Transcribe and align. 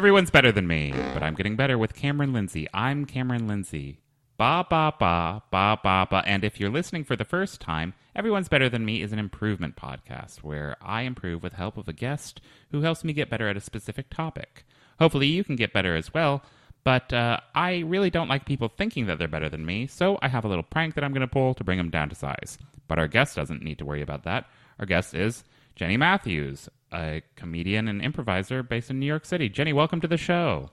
Everyone's 0.00 0.30
better 0.30 0.50
than 0.50 0.66
me, 0.66 0.94
but 1.12 1.22
I'm 1.22 1.34
getting 1.34 1.56
better 1.56 1.76
with 1.76 1.94
Cameron 1.94 2.32
Lindsay. 2.32 2.66
I'm 2.72 3.04
Cameron 3.04 3.46
Lindsay. 3.46 3.98
Ba 4.38 4.64
ba 4.70 4.94
ba 4.98 5.42
ba 5.50 5.78
ba 5.82 6.08
ba. 6.10 6.22
And 6.24 6.42
if 6.42 6.58
you're 6.58 6.70
listening 6.70 7.04
for 7.04 7.16
the 7.16 7.24
first 7.26 7.60
time, 7.60 7.92
Everyone's 8.16 8.48
Better 8.48 8.70
Than 8.70 8.86
Me 8.86 9.02
is 9.02 9.12
an 9.12 9.18
improvement 9.18 9.76
podcast 9.76 10.38
where 10.38 10.74
I 10.80 11.02
improve 11.02 11.42
with 11.42 11.52
help 11.52 11.76
of 11.76 11.86
a 11.86 11.92
guest 11.92 12.40
who 12.70 12.80
helps 12.80 13.04
me 13.04 13.12
get 13.12 13.28
better 13.28 13.46
at 13.46 13.58
a 13.58 13.60
specific 13.60 14.08
topic. 14.08 14.64
Hopefully, 14.98 15.26
you 15.26 15.44
can 15.44 15.54
get 15.54 15.74
better 15.74 15.94
as 15.94 16.14
well. 16.14 16.42
But 16.82 17.12
uh, 17.12 17.40
I 17.54 17.80
really 17.80 18.08
don't 18.08 18.28
like 18.28 18.46
people 18.46 18.68
thinking 18.68 19.04
that 19.04 19.18
they're 19.18 19.28
better 19.28 19.50
than 19.50 19.66
me, 19.66 19.86
so 19.86 20.18
I 20.22 20.28
have 20.28 20.46
a 20.46 20.48
little 20.48 20.62
prank 20.62 20.94
that 20.94 21.04
I'm 21.04 21.12
going 21.12 21.20
to 21.20 21.26
pull 21.26 21.52
to 21.52 21.62
bring 21.62 21.76
them 21.76 21.90
down 21.90 22.08
to 22.08 22.14
size. 22.14 22.56
But 22.88 22.98
our 22.98 23.06
guest 23.06 23.36
doesn't 23.36 23.62
need 23.62 23.76
to 23.80 23.84
worry 23.84 24.00
about 24.00 24.24
that. 24.24 24.46
Our 24.78 24.86
guest 24.86 25.12
is 25.12 25.44
Jenny 25.74 25.96
Matthews, 25.96 26.68
a 26.92 27.22
comedian 27.36 27.88
and 27.88 28.02
improviser 28.02 28.62
based 28.62 28.90
in 28.90 28.98
New 28.98 29.06
York 29.06 29.24
City. 29.24 29.48
Jenny, 29.48 29.72
welcome 29.72 30.00
to 30.00 30.08
the 30.08 30.16
show. 30.16 30.70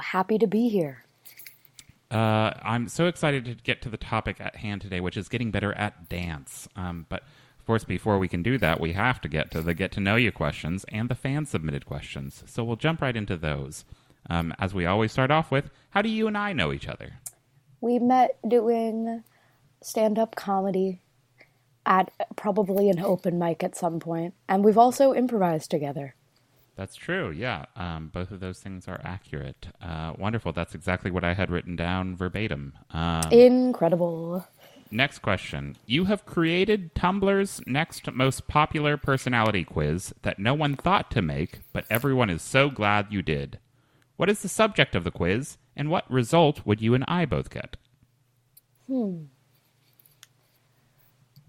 Happy 0.00 0.38
to 0.38 0.46
be 0.46 0.68
here. 0.68 1.04
Uh, 2.10 2.52
I'm 2.62 2.88
so 2.88 3.06
excited 3.06 3.44
to 3.46 3.54
get 3.54 3.82
to 3.82 3.88
the 3.88 3.96
topic 3.96 4.40
at 4.40 4.56
hand 4.56 4.80
today, 4.80 5.00
which 5.00 5.16
is 5.16 5.28
getting 5.28 5.50
better 5.50 5.72
at 5.72 6.08
dance. 6.08 6.68
Um, 6.76 7.06
but 7.08 7.22
of 7.58 7.66
course, 7.66 7.84
before 7.84 8.18
we 8.18 8.28
can 8.28 8.42
do 8.42 8.58
that, 8.58 8.80
we 8.80 8.92
have 8.92 9.20
to 9.22 9.28
get 9.28 9.50
to 9.50 9.60
the 9.60 9.74
get 9.74 9.90
to 9.92 10.00
know 10.00 10.16
you 10.16 10.30
questions 10.30 10.84
and 10.88 11.08
the 11.08 11.16
fan 11.16 11.46
submitted 11.46 11.84
questions. 11.84 12.44
So 12.46 12.62
we'll 12.62 12.76
jump 12.76 13.02
right 13.02 13.16
into 13.16 13.36
those. 13.36 13.84
Um, 14.30 14.54
as 14.58 14.72
we 14.72 14.86
always 14.86 15.12
start 15.12 15.30
off 15.30 15.50
with, 15.50 15.70
how 15.90 16.02
do 16.02 16.08
you 16.08 16.26
and 16.26 16.38
I 16.38 16.52
know 16.52 16.72
each 16.72 16.88
other? 16.88 17.14
We 17.80 17.98
met 17.98 18.38
doing 18.46 19.24
stand 19.82 20.18
up 20.18 20.36
comedy 20.36 21.00
at 21.86 22.12
probably 22.36 22.90
an 22.90 23.00
open 23.00 23.38
mic 23.38 23.62
at 23.64 23.76
some 23.76 24.00
point, 24.00 24.34
and 24.48 24.64
we've 24.64 24.78
also 24.78 25.14
improvised 25.14 25.70
together. 25.70 26.14
That's 26.76 26.94
true. 26.94 27.30
Yeah, 27.30 27.64
um, 27.74 28.08
both 28.12 28.30
of 28.30 28.40
those 28.40 28.60
things 28.60 28.86
are 28.86 29.00
accurate. 29.02 29.68
Uh, 29.80 30.12
wonderful. 30.18 30.52
That's 30.52 30.74
exactly 30.74 31.10
what 31.10 31.24
I 31.24 31.32
had 31.32 31.50
written 31.50 31.74
down 31.74 32.14
verbatim. 32.16 32.74
Um, 32.90 33.32
Incredible. 33.32 34.46
next 34.90 35.20
question: 35.20 35.76
You 35.86 36.04
have 36.04 36.26
created 36.26 36.94
Tumblr's 36.94 37.62
next 37.66 38.12
most 38.12 38.46
popular 38.46 38.98
personality 38.98 39.64
quiz 39.64 40.12
that 40.22 40.38
no 40.38 40.52
one 40.52 40.76
thought 40.76 41.10
to 41.12 41.22
make, 41.22 41.60
but 41.72 41.86
everyone 41.88 42.28
is 42.28 42.42
so 42.42 42.68
glad 42.68 43.06
you 43.10 43.22
did. 43.22 43.58
What 44.16 44.28
is 44.28 44.42
the 44.42 44.48
subject 44.48 44.94
of 44.94 45.04
the 45.04 45.10
quiz, 45.10 45.56
and 45.74 45.90
what 45.90 46.10
result 46.10 46.66
would 46.66 46.82
you 46.82 46.94
and 46.94 47.04
I 47.08 47.24
both 47.24 47.48
get? 47.48 47.78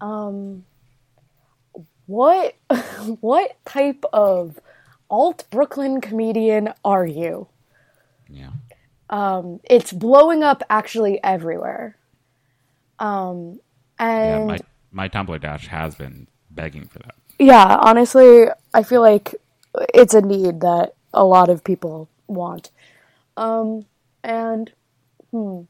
Um, 0.00 0.64
what 2.06 2.54
what 3.20 3.56
type 3.64 4.04
of 4.12 4.58
alt 5.10 5.44
Brooklyn 5.50 6.00
comedian 6.00 6.72
are 6.84 7.06
you? 7.06 7.48
Yeah. 8.28 8.50
Um, 9.10 9.60
it's 9.64 9.92
blowing 9.92 10.42
up 10.42 10.62
actually 10.68 11.22
everywhere. 11.24 11.96
Um, 12.98 13.60
Yeah, 13.98 14.38
and 14.38 14.46
my 14.46 14.58
my 14.90 15.08
Tumblr 15.08 15.40
dash 15.40 15.68
has 15.68 15.94
been 15.94 16.26
begging 16.50 16.86
for 16.86 16.98
that. 17.00 17.14
yeah, 17.38 17.78
honestly, 17.80 18.46
I 18.74 18.82
feel 18.82 19.00
like 19.00 19.34
it's 19.94 20.14
a 20.14 20.20
need 20.20 20.60
that 20.60 20.94
a 21.14 21.24
lot 21.24 21.48
of 21.48 21.64
people 21.64 22.08
want. 22.26 22.70
Um, 23.36 23.86
and 24.24 24.72
hmm, 25.30 25.62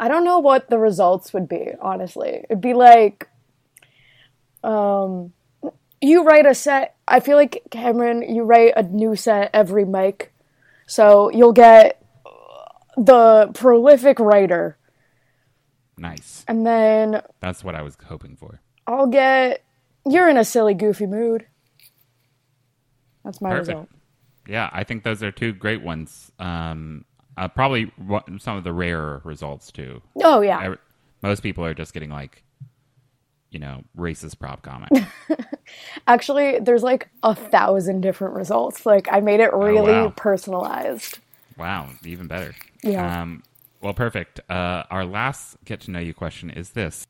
I 0.00 0.08
don't 0.08 0.24
know 0.24 0.38
what 0.40 0.68
the 0.68 0.78
results 0.78 1.32
would 1.32 1.48
be. 1.48 1.68
Honestly, 1.80 2.44
it'd 2.48 2.60
be 2.60 2.74
like, 2.74 3.28
um, 4.64 5.32
you 6.00 6.24
write 6.24 6.46
a 6.46 6.54
set. 6.54 6.96
I 7.06 7.20
feel 7.20 7.36
like 7.36 7.62
Cameron, 7.70 8.22
you 8.34 8.42
write 8.42 8.72
a 8.76 8.82
new 8.82 9.14
set 9.16 9.50
every 9.54 9.84
mic, 9.84 10.32
so 10.86 11.30
you'll 11.30 11.52
get 11.52 12.02
the 12.96 13.50
prolific 13.54 14.18
writer, 14.18 14.76
Nice. 15.96 16.44
and 16.48 16.66
then 16.66 17.22
That's 17.40 17.62
what 17.64 17.74
I 17.74 17.82
was 17.82 17.96
hoping 18.06 18.36
for. 18.36 18.60
I'll 18.86 19.06
get 19.06 19.64
you're 20.04 20.28
in 20.28 20.36
a 20.36 20.44
silly, 20.44 20.74
goofy 20.74 21.06
mood. 21.06 21.46
That's 23.24 23.40
my 23.40 23.50
Perfect. 23.50 23.68
result. 23.68 23.88
Yeah, 24.48 24.68
I 24.72 24.82
think 24.82 25.04
those 25.04 25.22
are 25.22 25.30
two 25.30 25.52
great 25.52 25.82
ones. 25.82 26.32
Um, 26.40 27.04
uh, 27.36 27.48
probably 27.48 27.90
some 28.38 28.56
of 28.56 28.64
the 28.64 28.72
rarer 28.72 29.20
results 29.24 29.70
too. 29.72 30.00
Oh 30.22 30.40
yeah, 30.40 30.60
Every- 30.62 30.78
most 31.22 31.42
people 31.42 31.64
are 31.64 31.74
just 31.74 31.92
getting 31.94 32.10
like, 32.10 32.42
you 33.50 33.58
know, 33.58 33.82
racist 33.96 34.38
prop 34.38 34.62
comment. 34.62 35.06
actually, 36.06 36.58
there's 36.60 36.82
like 36.82 37.08
a 37.22 37.34
thousand 37.34 38.00
different 38.00 38.34
results. 38.34 38.84
Like 38.86 39.08
I 39.10 39.20
made 39.20 39.40
it 39.40 39.52
really 39.52 39.92
Oh, 39.92 40.04
wow. 40.06 40.12
personalized. 40.16 41.18
wow, 41.56 41.88
even 42.04 42.26
better. 42.26 42.54
Yeah. 42.82 43.22
Um, 43.22 43.42
well, 43.80 43.94
perfect. 43.94 44.40
Uh, 44.50 44.84
our 44.90 45.04
last 45.04 45.56
get 45.64 45.80
to 45.82 45.90
know 45.90 45.98
you 45.98 46.14
question 46.14 46.50
is 46.50 46.70
this. 46.70 47.06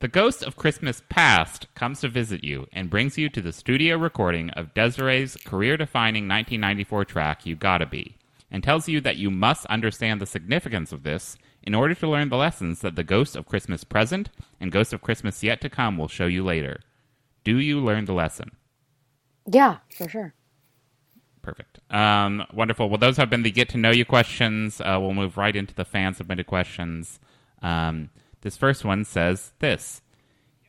The 0.00 0.08
ghost 0.08 0.42
of 0.42 0.56
Christmas 0.56 1.00
past 1.08 1.72
comes 1.76 2.00
to 2.00 2.08
visit 2.08 2.42
you 2.42 2.66
and 2.72 2.90
brings 2.90 3.16
you 3.16 3.28
to 3.28 3.40
the 3.40 3.52
studio 3.52 3.96
recording 3.96 4.50
of 4.50 4.74
Des'ree's 4.74 5.36
career 5.44 5.76
defining 5.76 6.24
1994 6.26 7.04
track, 7.04 7.46
You 7.46 7.54
Gotta 7.54 7.86
Be, 7.86 8.16
and 8.52 8.62
tells 8.62 8.86
you 8.86 9.00
that 9.00 9.16
you 9.16 9.30
must 9.30 9.64
understand 9.66 10.20
the 10.20 10.26
significance 10.26 10.92
of 10.92 11.02
this 11.02 11.36
in 11.62 11.74
order 11.74 11.94
to 11.94 12.08
learn 12.08 12.28
the 12.28 12.36
lessons 12.36 12.80
that 12.80 12.94
the 12.94 13.02
ghost 13.02 13.34
of 13.34 13.46
Christmas 13.46 13.82
present 13.82 14.28
and 14.60 14.70
ghost 14.70 14.92
of 14.92 15.00
Christmas 15.00 15.42
yet 15.42 15.60
to 15.62 15.70
come 15.70 15.96
will 15.96 16.06
show 16.06 16.26
you 16.26 16.44
later. 16.44 16.80
Do 17.44 17.58
you 17.58 17.80
learn 17.80 18.04
the 18.04 18.12
lesson? 18.12 18.52
Yeah, 19.50 19.78
for 19.96 20.08
sure. 20.08 20.34
Perfect. 21.40 21.80
Um, 21.90 22.44
wonderful. 22.52 22.88
Well, 22.88 22.98
those 22.98 23.16
have 23.16 23.30
been 23.30 23.42
the 23.42 23.50
get 23.50 23.70
to 23.70 23.78
know 23.78 23.90
you 23.90 24.04
questions. 24.04 24.80
Uh, 24.80 24.98
we'll 25.00 25.14
move 25.14 25.36
right 25.36 25.56
into 25.56 25.74
the 25.74 25.84
fan 25.84 26.14
submitted 26.14 26.46
questions. 26.46 27.18
Um, 27.62 28.10
this 28.42 28.56
first 28.56 28.84
one 28.84 29.04
says 29.04 29.52
this 29.58 30.02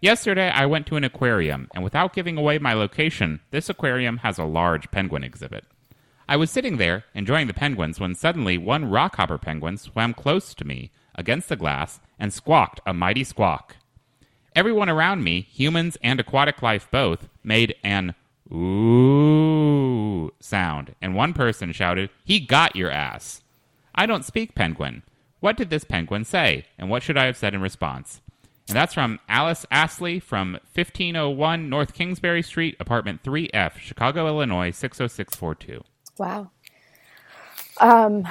Yesterday, 0.01 0.49
I 0.49 0.65
went 0.65 0.87
to 0.87 0.95
an 0.95 1.03
aquarium, 1.03 1.69
and 1.75 1.83
without 1.83 2.13
giving 2.13 2.37
away 2.37 2.57
my 2.57 2.73
location, 2.73 3.41
this 3.51 3.69
aquarium 3.69 4.17
has 4.17 4.37
a 4.37 4.45
large 4.45 4.89
penguin 4.89 5.23
exhibit. 5.23 5.65
I 6.27 6.37
was 6.37 6.49
sitting 6.49 6.77
there, 6.77 7.03
enjoying 7.13 7.47
the 7.47 7.53
penguins, 7.53 7.99
when 7.99 8.15
suddenly 8.15 8.57
one 8.57 8.85
rockhopper 8.85 9.41
penguin 9.41 9.77
swam 9.77 10.13
close 10.13 10.53
to 10.55 10.65
me 10.65 10.91
against 11.15 11.49
the 11.49 11.55
glass 11.55 11.99
and 12.17 12.31
squawked 12.31 12.79
a 12.85 12.93
mighty 12.93 13.23
squawk. 13.23 13.75
Everyone 14.55 14.89
around 14.89 15.23
me, 15.23 15.41
humans 15.41 15.97
and 16.01 16.19
aquatic 16.19 16.61
life 16.61 16.87
both, 16.91 17.27
made 17.43 17.75
an 17.83 18.15
ooh 18.51 20.31
sound, 20.39 20.95
and 21.01 21.15
one 21.15 21.33
person 21.33 21.71
shouted, 21.71 22.09
He 22.23 22.39
got 22.39 22.75
your 22.75 22.91
ass. 22.91 23.41
I 23.95 24.05
don't 24.05 24.25
speak 24.25 24.55
penguin. 24.55 25.03
What 25.39 25.57
did 25.57 25.69
this 25.69 25.83
penguin 25.83 26.23
say, 26.23 26.65
and 26.77 26.89
what 26.89 27.03
should 27.03 27.17
I 27.17 27.25
have 27.25 27.37
said 27.37 27.53
in 27.53 27.61
response? 27.61 28.21
And 28.69 28.77
that's 28.77 28.93
from 28.93 29.19
Alice 29.27 29.65
Astley 29.69 30.19
from 30.19 30.53
1501 30.73 31.69
North 31.69 31.93
Kingsbury 31.93 32.41
Street, 32.41 32.77
apartment 32.79 33.23
3F, 33.23 33.77
Chicago, 33.77 34.27
Illinois 34.27 34.71
60642. 34.71 35.83
Wow. 36.17 36.51
Um, 37.79 38.27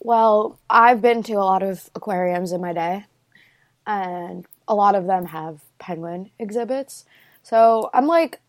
well, 0.00 0.58
I've 0.68 1.00
been 1.00 1.22
to 1.24 1.34
a 1.34 1.44
lot 1.44 1.62
of 1.62 1.88
aquariums 1.94 2.52
in 2.52 2.60
my 2.60 2.72
day, 2.72 3.04
and 3.86 4.46
a 4.66 4.74
lot 4.74 4.94
of 4.94 5.06
them 5.06 5.26
have 5.26 5.62
penguin 5.78 6.30
exhibits. 6.38 7.04
So 7.42 7.90
I'm 7.94 8.06
like, 8.06 8.40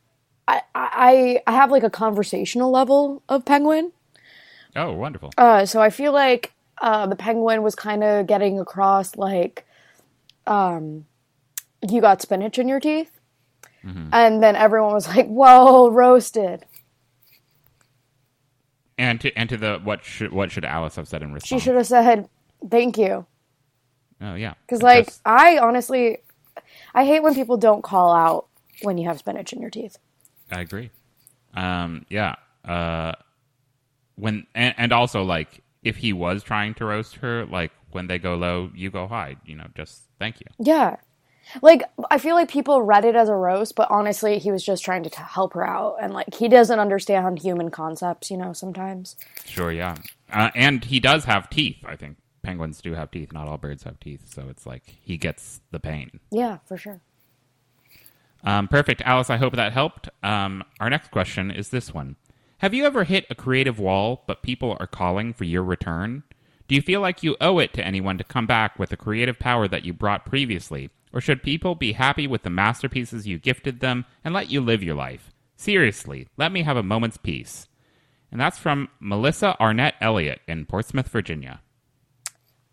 I 0.48 0.62
I 0.74 1.42
I 1.46 1.52
have 1.52 1.72
like 1.72 1.84
a 1.84 1.90
conversational 1.90 2.72
level 2.72 3.24
of 3.30 3.46
penguin. 3.46 3.92
Oh, 4.76 4.94
wonderful. 4.94 5.32
Uh, 5.38 5.66
so 5.66 5.82
I 5.82 5.90
feel 5.90 6.12
like 6.14 6.54
uh, 6.82 7.06
the 7.06 7.16
penguin 7.16 7.62
was 7.62 7.76
kind 7.76 8.04
of 8.04 8.28
getting 8.28 8.60
across 8.60 9.16
like, 9.16 9.66
um, 10.48 11.06
you 11.88 12.02
got 12.02 12.22
spinach 12.22 12.58
in 12.58 12.68
your 12.68 12.80
teeth, 12.80 13.12
and 14.12 14.42
then 14.42 14.56
everyone 14.56 14.94
was 14.94 15.08
like, 15.08 15.28
"Whoa, 15.28 15.90
roasted." 15.92 16.66
And 19.04 19.20
to 19.20 19.38
and 19.38 19.50
to 19.50 19.58
the 19.58 19.82
what 19.84 20.06
should 20.06 20.32
what 20.32 20.50
should 20.50 20.64
Alice 20.64 20.96
have 20.96 21.10
said 21.10 21.22
in 21.24 21.34
response? 21.34 21.62
She 21.62 21.66
should 21.66 21.76
have 21.76 21.86
said, 21.88 22.30
"Thank 22.70 22.98
you." 22.98 23.26
Oh 24.22 24.36
yeah. 24.36 24.54
Because, 24.66 24.82
like, 24.82 25.08
Just- 25.08 25.22
I 25.26 25.58
honestly, 25.58 26.20
I 26.96 27.04
hate 27.04 27.22
when 27.22 27.36
people 27.36 27.58
don't 27.58 27.82
call 27.82 28.14
out 28.16 28.48
when 28.82 28.98
you 28.98 29.06
have 29.10 29.20
spinach 29.20 29.52
in 29.52 29.60
your 29.60 29.70
teeth. 29.70 29.98
I 30.50 30.62
agree. 30.62 30.90
Um, 31.54 32.06
yeah. 32.10 32.36
Uh, 32.64 33.12
when 34.16 34.48
and, 34.56 34.74
and 34.78 34.94
also 34.94 35.24
like 35.24 35.62
if 35.84 35.98
he 35.98 36.14
was 36.14 36.42
trying 36.42 36.74
to 36.76 36.86
roast 36.86 37.16
her, 37.18 37.46
like 37.46 37.74
when 37.92 38.08
they 38.08 38.20
go 38.20 38.36
low, 38.36 38.72
you 38.74 38.90
go 38.90 39.06
high. 39.06 39.36
You 39.46 39.56
know, 39.56 39.68
just 39.76 40.04
thank 40.18 40.40
you. 40.40 40.48
Yeah. 40.60 40.96
Like, 41.62 41.84
I 42.10 42.18
feel 42.18 42.36
like 42.36 42.50
people 42.50 42.82
read 42.82 43.06
it 43.06 43.16
as 43.16 43.30
a 43.30 43.36
roast, 43.36 43.76
but 43.76 43.90
honestly, 43.92 44.40
he 44.40 44.52
was 44.52 44.64
just 44.64 44.84
trying 44.84 45.04
to 45.04 45.10
t- 45.10 45.18
help 45.22 45.54
her 45.54 45.66
out. 45.68 45.98
And, 46.02 46.14
like, 46.14 46.34
he 46.34 46.48
doesn't 46.48 46.80
understand 46.80 47.40
human 47.40 47.70
concepts, 47.72 48.32
you 48.32 48.38
know, 48.38 48.54
sometimes. 48.54 49.16
Sure, 49.46 49.72
yeah. 49.72 49.96
Uh, 50.32 50.52
and 50.56 50.84
he 50.86 51.00
does 51.00 51.26
have 51.26 51.50
teeth. 51.50 51.78
I 51.86 51.96
think 51.96 52.18
penguins 52.44 52.82
do 52.82 52.94
have 52.94 53.12
teeth. 53.12 53.34
Not 53.34 53.48
all 53.48 53.58
birds 53.58 53.84
have 53.84 54.00
teeth, 54.00 54.32
so 54.34 54.48
it's 54.50 54.66
like 54.66 54.84
he 55.02 55.18
gets 55.18 55.62
the 55.72 55.80
pain. 55.80 56.20
Yeah, 56.32 56.58
for 56.66 56.78
sure. 56.78 57.02
Um, 58.44 58.68
perfect, 58.68 59.02
Alice. 59.02 59.30
I 59.30 59.38
hope 59.38 59.56
that 59.56 59.74
helped. 59.74 60.10
Um, 60.22 60.64
our 60.80 60.90
next 60.90 61.12
question 61.12 61.52
is 61.52 61.70
this 61.70 61.94
one: 61.94 62.16
Have 62.60 62.74
you 62.74 62.86
ever 62.86 63.06
hit 63.06 63.26
a 63.30 63.36
creative 63.36 63.80
wall, 63.80 64.24
but 64.28 64.44
people 64.44 64.76
are 64.80 64.88
calling 64.88 65.34
for 65.34 65.46
your 65.46 65.64
return? 65.64 66.24
Do 66.68 66.76
you 66.76 66.82
feel 66.82 67.02
like 67.02 67.24
you 67.24 67.36
owe 67.42 67.60
it 67.60 67.74
to 67.74 67.86
anyone 67.86 68.18
to 68.18 68.24
come 68.24 68.48
back 68.48 68.80
with 68.80 68.90
the 68.90 68.98
creative 68.98 69.40
power 69.40 69.68
that 69.68 69.86
you 69.86 69.94
brought 69.94 70.26
previously? 70.26 70.90
Or 71.14 71.22
should 71.22 71.44
people 71.44 71.76
be 71.76 71.94
happy 71.94 72.26
with 72.26 72.42
the 72.42 72.50
masterpieces 72.50 73.28
you 73.28 73.38
gifted 73.38 73.80
them 73.80 74.06
and 74.24 74.34
let 74.34 74.50
you 74.50 74.60
live 74.60 74.84
your 74.84 74.96
life? 74.96 75.32
Seriously, 75.56 76.28
let 76.38 76.52
me 76.52 76.64
have 76.64 76.76
a 76.76 76.84
moment's 76.84 77.18
peace. 77.18 77.68
And 78.32 78.42
that's 78.42 78.58
from 78.58 78.90
Melissa 79.00 79.56
Arnett 79.62 79.94
Elliott 80.02 80.42
in 80.48 80.66
Portsmouth, 80.66 81.08
Virginia. 81.08 81.62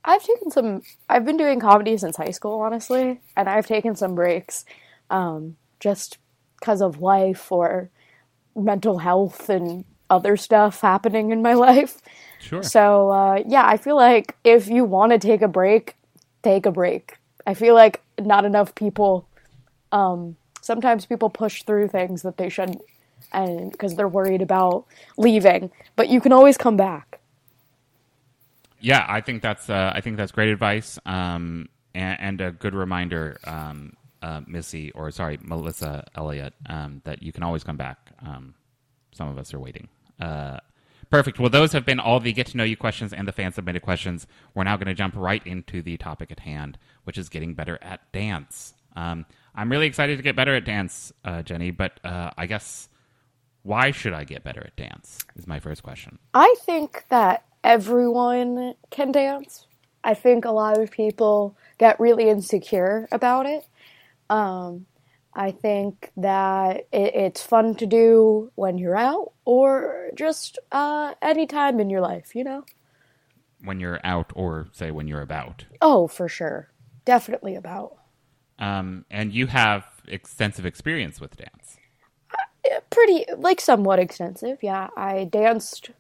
I've 0.03 0.25
taken 0.25 0.51
some. 0.51 0.81
I've 1.11 1.27
been 1.27 1.37
doing 1.37 1.61
comedy 1.61 1.99
since 1.99 2.17
high 2.17 2.31
school, 2.31 2.61
honestly, 2.61 3.21
and 3.37 3.49
I've 3.49 3.67
taken 3.67 3.95
some 3.95 4.15
breaks, 4.15 4.65
um, 5.11 5.57
just 5.79 6.17
because 6.59 6.81
of 6.81 7.03
life 7.03 7.53
or 7.53 7.91
mental 8.57 8.99
health 8.99 9.51
and 9.51 9.85
other 10.09 10.39
stuff 10.39 10.81
happening 10.81 11.31
in 11.31 11.43
my 11.43 11.53
life. 11.69 11.99
Sure. 12.39 12.63
So 12.63 13.11
uh, 13.11 13.43
yeah, 13.47 13.67
I 13.67 13.77
feel 13.77 13.97
like 13.97 14.37
if 14.45 14.69
you 14.69 14.85
want 14.85 15.13
to 15.13 15.19
take 15.19 15.43
a 15.43 15.49
break, 15.49 15.97
take 16.43 16.65
a 16.65 16.73
break. 16.73 17.19
I 17.47 17.53
feel 17.53 17.75
like 17.75 18.01
not 18.26 18.44
enough 18.44 18.75
people. 18.75 19.28
Um, 19.93 20.37
sometimes 20.61 21.06
people 21.06 21.31
push 21.31 21.62
through 21.62 21.88
things 21.88 22.22
that 22.22 22.37
they 22.37 22.49
shouldn't, 22.49 22.82
and 23.32 23.70
because 23.72 23.94
they're 23.96 24.08
worried 24.08 24.43
about 24.43 24.84
leaving. 25.17 25.70
But 25.96 26.08
you 26.08 26.20
can 26.20 26.32
always 26.32 26.56
come 26.56 26.76
back. 26.76 27.20
Yeah, 28.81 29.05
I 29.08 29.20
think 29.20 29.43
that's 29.43 29.69
uh, 29.69 29.93
I 29.94 30.00
think 30.00 30.17
that's 30.17 30.32
great 30.32 30.49
advice 30.49 30.99
um, 31.05 31.69
and, 31.94 32.20
and 32.20 32.40
a 32.40 32.50
good 32.50 32.75
reminder, 32.75 33.38
um, 33.44 33.94
uh, 34.22 34.40
Missy 34.46 34.90
or 34.93 35.11
sorry 35.11 35.38
Melissa 35.43 36.06
Elliott, 36.14 36.55
um, 36.67 37.02
that 37.05 37.22
you 37.22 37.32
can 37.32 37.43
always 37.43 37.62
come 37.62 37.76
back. 37.76 37.99
Um, 38.26 38.55
some 39.12 39.28
of 39.28 39.38
us 39.38 39.52
are 39.52 39.61
waiting. 39.61 39.88
Uh, 40.20 40.61
perfect. 41.11 41.39
Well, 41.39 41.51
those 41.51 41.73
have 41.73 41.85
been 41.85 42.01
all 42.01 42.21
the 42.21 42.33
get 42.33 42.47
to 42.49 42.57
know 42.57 42.65
you 42.65 42.77
questions 42.77 43.12
and 43.12 43.27
the 43.29 43.33
fan 43.33 43.53
submitted 43.53 43.83
questions. 43.83 44.27
We're 44.55 44.65
now 44.65 44.77
going 44.77 44.87
to 44.87 44.95
jump 44.95 45.15
right 45.17 45.45
into 45.47 45.83
the 45.83 45.97
topic 45.97 46.31
at 46.31 46.41
hand, 46.41 46.79
which 47.05 47.19
is 47.19 47.29
getting 47.29 47.55
better 47.55 47.79
at 47.83 48.11
dance. 48.12 48.75
Um, 48.97 49.27
I'm 49.55 49.71
really 49.71 49.87
excited 49.87 50.17
to 50.17 50.23
get 50.23 50.37
better 50.37 50.55
at 50.55 50.65
dance, 50.65 51.12
uh, 51.25 51.43
Jenny, 51.43 51.71
but 51.71 52.01
uh, 52.05 52.31
I 52.39 52.47
guess 52.47 52.89
why 53.62 53.91
should 53.91 54.12
I 54.12 54.25
get 54.25 54.43
better 54.43 54.62
at 54.65 54.77
dance? 54.77 55.19
Is 55.37 55.47
my 55.47 55.61
first 55.61 55.83
question. 55.83 56.19
I 56.35 56.55
think 56.65 57.05
that 57.09 57.45
everyone 57.63 58.75
can 58.91 59.13
dance. 59.13 59.67
I 60.03 60.15
think 60.15 60.45
a 60.45 60.51
lot 60.51 60.79
of 60.79 60.91
people 60.91 61.56
get 61.79 62.01
really 62.01 62.29
insecure 62.29 63.06
about 63.13 63.47
it. 63.47 63.67
Um, 64.31 64.87
I 65.35 65.53
think 65.53 66.11
that 66.17 66.87
it, 66.93 67.15
it's 67.15 67.43
fun 67.43 67.75
to 67.77 67.87
do 67.87 68.50
when 68.56 68.79
you're 68.79 68.97
out 68.97 69.32
or 69.44 70.11
just 70.15 70.59
uh, 70.73 71.15
any 71.23 71.47
time 71.47 71.81
in 71.81 71.91
your 71.91 72.00
life, 72.00 72.35
you 72.35 72.44
know? 72.44 72.65
When 73.62 73.79
you're 73.79 74.00
out, 74.03 74.32
or 74.35 74.69
say 74.73 74.91
when 74.91 75.06
you're 75.06 75.21
about. 75.21 75.67
Oh, 75.82 76.09
for 76.09 76.29
sure. 76.29 76.71
Definitely 77.05 77.55
about. 77.55 77.97
Um, 78.59 79.05
and 79.11 79.32
you 79.32 79.47
have 79.49 79.85
extensive 80.09 80.65
experience 80.65 81.21
with 81.21 81.37
dance. 81.37 81.77
Uh, 82.32 82.81
pretty, 82.88 83.27
like 83.37 83.61
somewhat 83.61 83.99
extensive, 83.99 84.62
yeah. 84.62 84.88
I 84.97 85.25
danced 85.25 85.91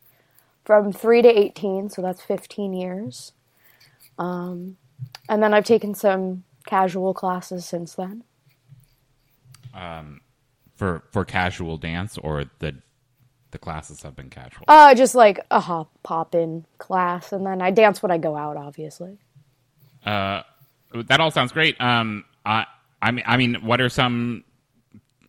from 0.64 0.92
3 0.92 1.22
to 1.22 1.28
18, 1.28 1.90
so 1.90 2.02
that's 2.02 2.22
15 2.22 2.72
years. 2.72 3.32
Um, 4.18 4.76
and 5.28 5.42
then 5.42 5.54
I've 5.54 5.64
taken 5.64 5.94
some 5.94 6.44
casual 6.66 7.14
classes 7.14 7.64
since 7.66 7.94
then. 7.94 8.24
Um, 9.74 10.20
for 10.74 11.02
for 11.10 11.24
casual 11.24 11.76
dance, 11.76 12.16
or 12.18 12.44
the 12.58 12.74
the 13.50 13.58
classes 13.58 14.02
have 14.02 14.16
been 14.16 14.30
casual. 14.30 14.64
Uh, 14.68 14.94
just 14.94 15.14
like 15.14 15.40
a 15.50 15.60
hop 15.60 15.90
pop 16.02 16.34
in 16.34 16.64
class, 16.78 17.32
and 17.32 17.46
then 17.46 17.60
I 17.60 17.70
dance 17.70 18.02
when 18.02 18.10
I 18.10 18.18
go 18.18 18.36
out, 18.36 18.56
obviously. 18.56 19.18
Uh, 20.04 20.42
that 20.94 21.20
all 21.20 21.30
sounds 21.30 21.52
great. 21.52 21.80
Um, 21.80 22.24
I 22.44 22.66
I 23.02 23.10
mean, 23.10 23.24
I 23.26 23.36
mean, 23.36 23.54
what 23.56 23.80
are 23.80 23.88
some 23.88 24.44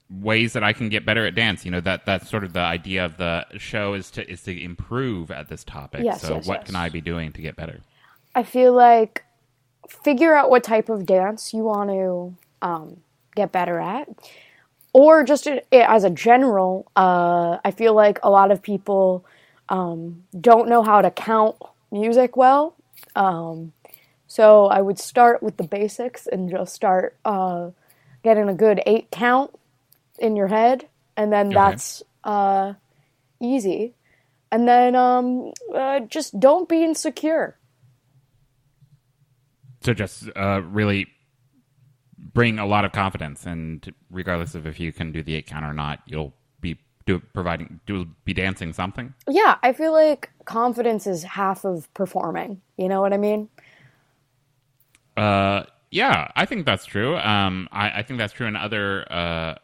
ways 0.10 0.54
that 0.54 0.64
I 0.64 0.74
can 0.74 0.90
get 0.90 1.06
better 1.06 1.26
at 1.26 1.36
dance? 1.36 1.66
You 1.66 1.72
know, 1.72 1.82
that 1.82 2.06
that's 2.06 2.30
sort 2.30 2.44
of 2.44 2.54
the 2.54 2.60
idea 2.60 3.06
of 3.06 3.18
the 3.18 3.46
show 3.58 3.94
is 3.94 4.12
to 4.12 4.30
is 4.30 4.42
to 4.44 4.64
improve 4.64 5.32
at 5.32 5.50
this 5.50 5.64
topic. 5.64 6.04
Yes, 6.04 6.22
so, 6.22 6.36
yes, 6.36 6.48
what 6.48 6.62
yes. 6.62 6.68
can 6.68 6.76
I 6.76 6.90
be 6.90 7.02
doing 7.02 7.32
to 7.34 7.42
get 7.42 7.56
better? 7.56 7.82
I 8.36 8.44
feel 8.44 8.74
like 8.74 9.24
figure 9.90 10.34
out 10.34 10.50
what 10.50 10.64
type 10.64 10.90
of 10.90 11.06
dance 11.06 11.54
you 11.54 11.64
want 11.64 11.90
to 11.90 12.36
um, 12.62 13.02
get 13.36 13.52
better 13.52 13.80
at. 13.80 14.10
Or 14.94 15.24
just 15.24 15.48
as 15.72 16.04
a 16.04 16.10
general, 16.10 16.92
uh, 16.96 17.58
I 17.64 17.72
feel 17.72 17.94
like 17.94 18.20
a 18.24 18.30
lot 18.30 18.52
of 18.52 18.62
people 18.62 19.26
um, 19.70 20.24
don't 20.40 20.68
know 20.68 20.84
how 20.84 21.02
to 21.02 21.10
count 21.10 21.56
music 21.92 22.36
well. 22.36 22.76
Um, 23.16 23.72
so 24.28 24.66
I 24.66 24.82
would 24.82 25.00
start 25.00 25.42
with 25.42 25.58
the 25.58 25.64
basics 25.64 26.28
and 26.28 26.50
just 26.50 26.74
start 26.74 27.18
uh, 27.26 27.72
getting 28.24 28.50
a 28.50 28.54
good 28.54 28.82
eight 28.86 29.12
count 29.12 29.52
in 30.20 30.36
your 30.36 30.48
head, 30.48 30.88
and 31.18 31.32
then 31.32 31.54
Okay. 31.54 31.54
that's 31.54 32.04
uh, 32.24 32.74
easy. 33.42 33.96
And 34.52 34.68
then 34.68 34.96
um, 34.96 35.52
uh, 35.74 36.02
just 36.02 36.38
don't 36.40 36.68
be 36.68 36.84
insecure. 36.84 37.58
So 39.82 39.94
just 39.94 40.30
uh, 40.36 40.62
really 40.64 41.08
bring 42.34 42.60
a 42.60 42.66
lot 42.66 42.86
of 42.86 42.92
confidence, 42.92 43.46
and 43.46 43.94
regardless 44.10 44.56
of 44.56 44.66
if 44.66 44.80
you 44.80 44.94
can 44.94 45.12
do 45.12 45.24
the 45.24 45.36
eight 45.36 45.48
count 45.48 45.66
or 45.66 45.74
not, 45.74 46.00
you'll 46.06 46.34
be 46.62 46.78
do, 47.06 47.20
providing 47.20 47.80
do 47.86 48.06
be 48.26 48.34
dancing 48.34 48.74
something. 48.74 49.14
Yeah, 49.28 49.58
I 49.64 49.74
feel 49.74 49.92
like 49.92 50.30
confidence 50.46 51.08
is 51.08 51.24
half 51.24 51.66
of 51.66 51.92
performing. 51.94 52.62
You 52.78 52.90
know 52.90 53.02
what 53.02 53.14
I 53.14 53.18
mean? 53.18 53.50
Uh, 55.18 55.64
yeah, 55.90 56.32
I 56.36 56.46
think 56.46 56.66
that's 56.66 56.86
true. 56.86 57.18
Um, 57.18 57.68
I, 57.72 58.00
I 58.00 58.04
think 58.04 58.18
that's 58.18 58.34
true 58.34 58.48
in 58.48 58.56
other 58.56 59.06
uh, 59.12 59.56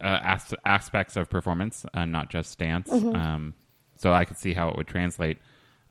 uh, 0.00 0.18
as- 0.22 0.54
aspects 0.64 1.16
of 1.16 1.30
performance, 1.30 1.86
uh, 1.94 2.04
not 2.04 2.30
just 2.30 2.58
dance. 2.58 2.90
Um, 2.90 3.54
so 3.96 4.12
I 4.12 4.24
could 4.24 4.38
see 4.38 4.54
how 4.54 4.68
it 4.68 4.76
would 4.76 4.86
translate. 4.86 5.38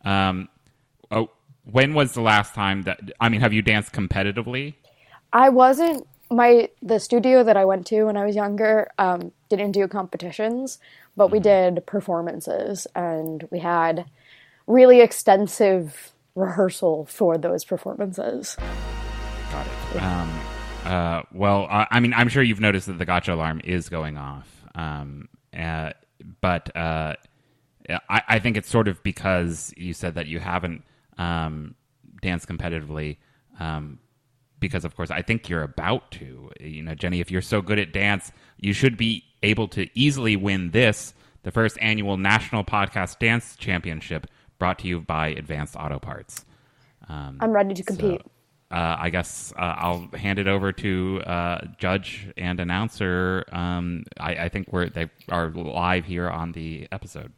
Um, 0.03 0.49
oh, 1.11 1.29
when 1.63 1.93
was 1.93 2.13
the 2.13 2.21
last 2.21 2.53
time 2.53 2.83
that? 2.83 2.99
I 3.19 3.29
mean, 3.29 3.41
have 3.41 3.53
you 3.53 3.61
danced 3.61 3.93
competitively? 3.93 4.75
I 5.37 5.49
wasn't 5.49 6.07
my 6.31 6.67
the 6.81 6.99
studio 6.99 7.43
that 7.43 7.55
I 7.55 7.63
went 7.63 7.85
to 7.87 8.05
when 8.05 8.17
I 8.17 8.25
was 8.25 8.35
younger 8.35 8.89
um, 8.97 9.31
didn't 9.49 9.73
do 9.73 9.87
competitions, 9.87 10.79
but 11.15 11.29
we 11.29 11.39
did 11.39 11.85
performances 11.85 12.87
and 12.95 13.47
we 13.51 13.59
had 13.59 14.05
really 14.65 14.99
extensive 14.99 16.11
rehearsal 16.33 17.05
for 17.05 17.37
those 17.37 17.63
performances. 17.63 18.57
Got 19.51 19.67
it. 19.67 20.01
Um, 20.01 20.41
uh, 20.85 21.21
well, 21.31 21.67
uh, 21.69 21.85
I 21.91 21.99
mean, 21.99 22.15
I'm 22.15 22.29
sure 22.29 22.41
you've 22.41 22.59
noticed 22.59 22.87
that 22.87 22.97
the 22.97 23.05
gotcha 23.05 23.31
alarm 23.31 23.61
is 23.63 23.89
going 23.89 24.17
off. 24.17 24.49
Um, 24.73 25.29
uh, 25.55 25.91
but 26.41 26.75
uh, 26.75 27.13
I, 28.09 28.21
I 28.27 28.39
think 28.39 28.57
it's 28.57 28.69
sort 28.69 28.87
of 28.87 29.03
because 29.03 29.71
you 29.77 29.93
said 29.93 30.15
that 30.15 30.25
you 30.25 30.39
haven't 30.39 30.83
um, 31.19 31.75
danced 32.23 32.47
competitively. 32.47 33.17
Um, 33.59 33.99
because, 34.59 34.85
of 34.85 34.95
course, 34.95 35.11
I 35.11 35.21
think 35.21 35.49
you're 35.49 35.63
about 35.63 36.11
to. 36.11 36.51
You 36.59 36.83
know, 36.83 36.95
Jenny, 36.95 37.19
if 37.19 37.29
you're 37.31 37.41
so 37.41 37.61
good 37.61 37.79
at 37.79 37.93
dance, 37.93 38.31
you 38.59 38.73
should 38.73 38.97
be 38.97 39.23
able 39.43 39.67
to 39.69 39.87
easily 39.93 40.35
win 40.35 40.71
this, 40.71 41.13
the 41.43 41.51
first 41.51 41.77
annual 41.79 42.17
National 42.17 42.63
Podcast 42.63 43.19
Dance 43.19 43.55
Championship, 43.55 44.27
brought 44.59 44.79
to 44.79 44.87
you 44.87 45.01
by 45.01 45.27
Advanced 45.29 45.75
Auto 45.75 45.99
Parts. 45.99 46.43
Um, 47.07 47.37
I'm 47.39 47.51
ready 47.51 47.73
to 47.75 47.83
compete. 47.83 48.21
uh, 48.71 48.97
I 48.99 49.09
guess 49.09 49.53
uh, 49.57 49.75
I'll 49.77 50.09
hand 50.13 50.39
it 50.39 50.47
over 50.47 50.73
to 50.73 51.21
uh, 51.25 51.67
judge 51.77 52.27
and 52.35 52.59
announcer. 52.59 53.45
Um, 53.51 54.03
I, 54.19 54.35
I 54.35 54.49
think 54.49 54.73
we're 54.73 54.89
they 54.89 55.09
are 55.29 55.49
live 55.51 56.05
here 56.05 56.29
on 56.29 56.51
the 56.51 56.87
episode. 56.91 57.31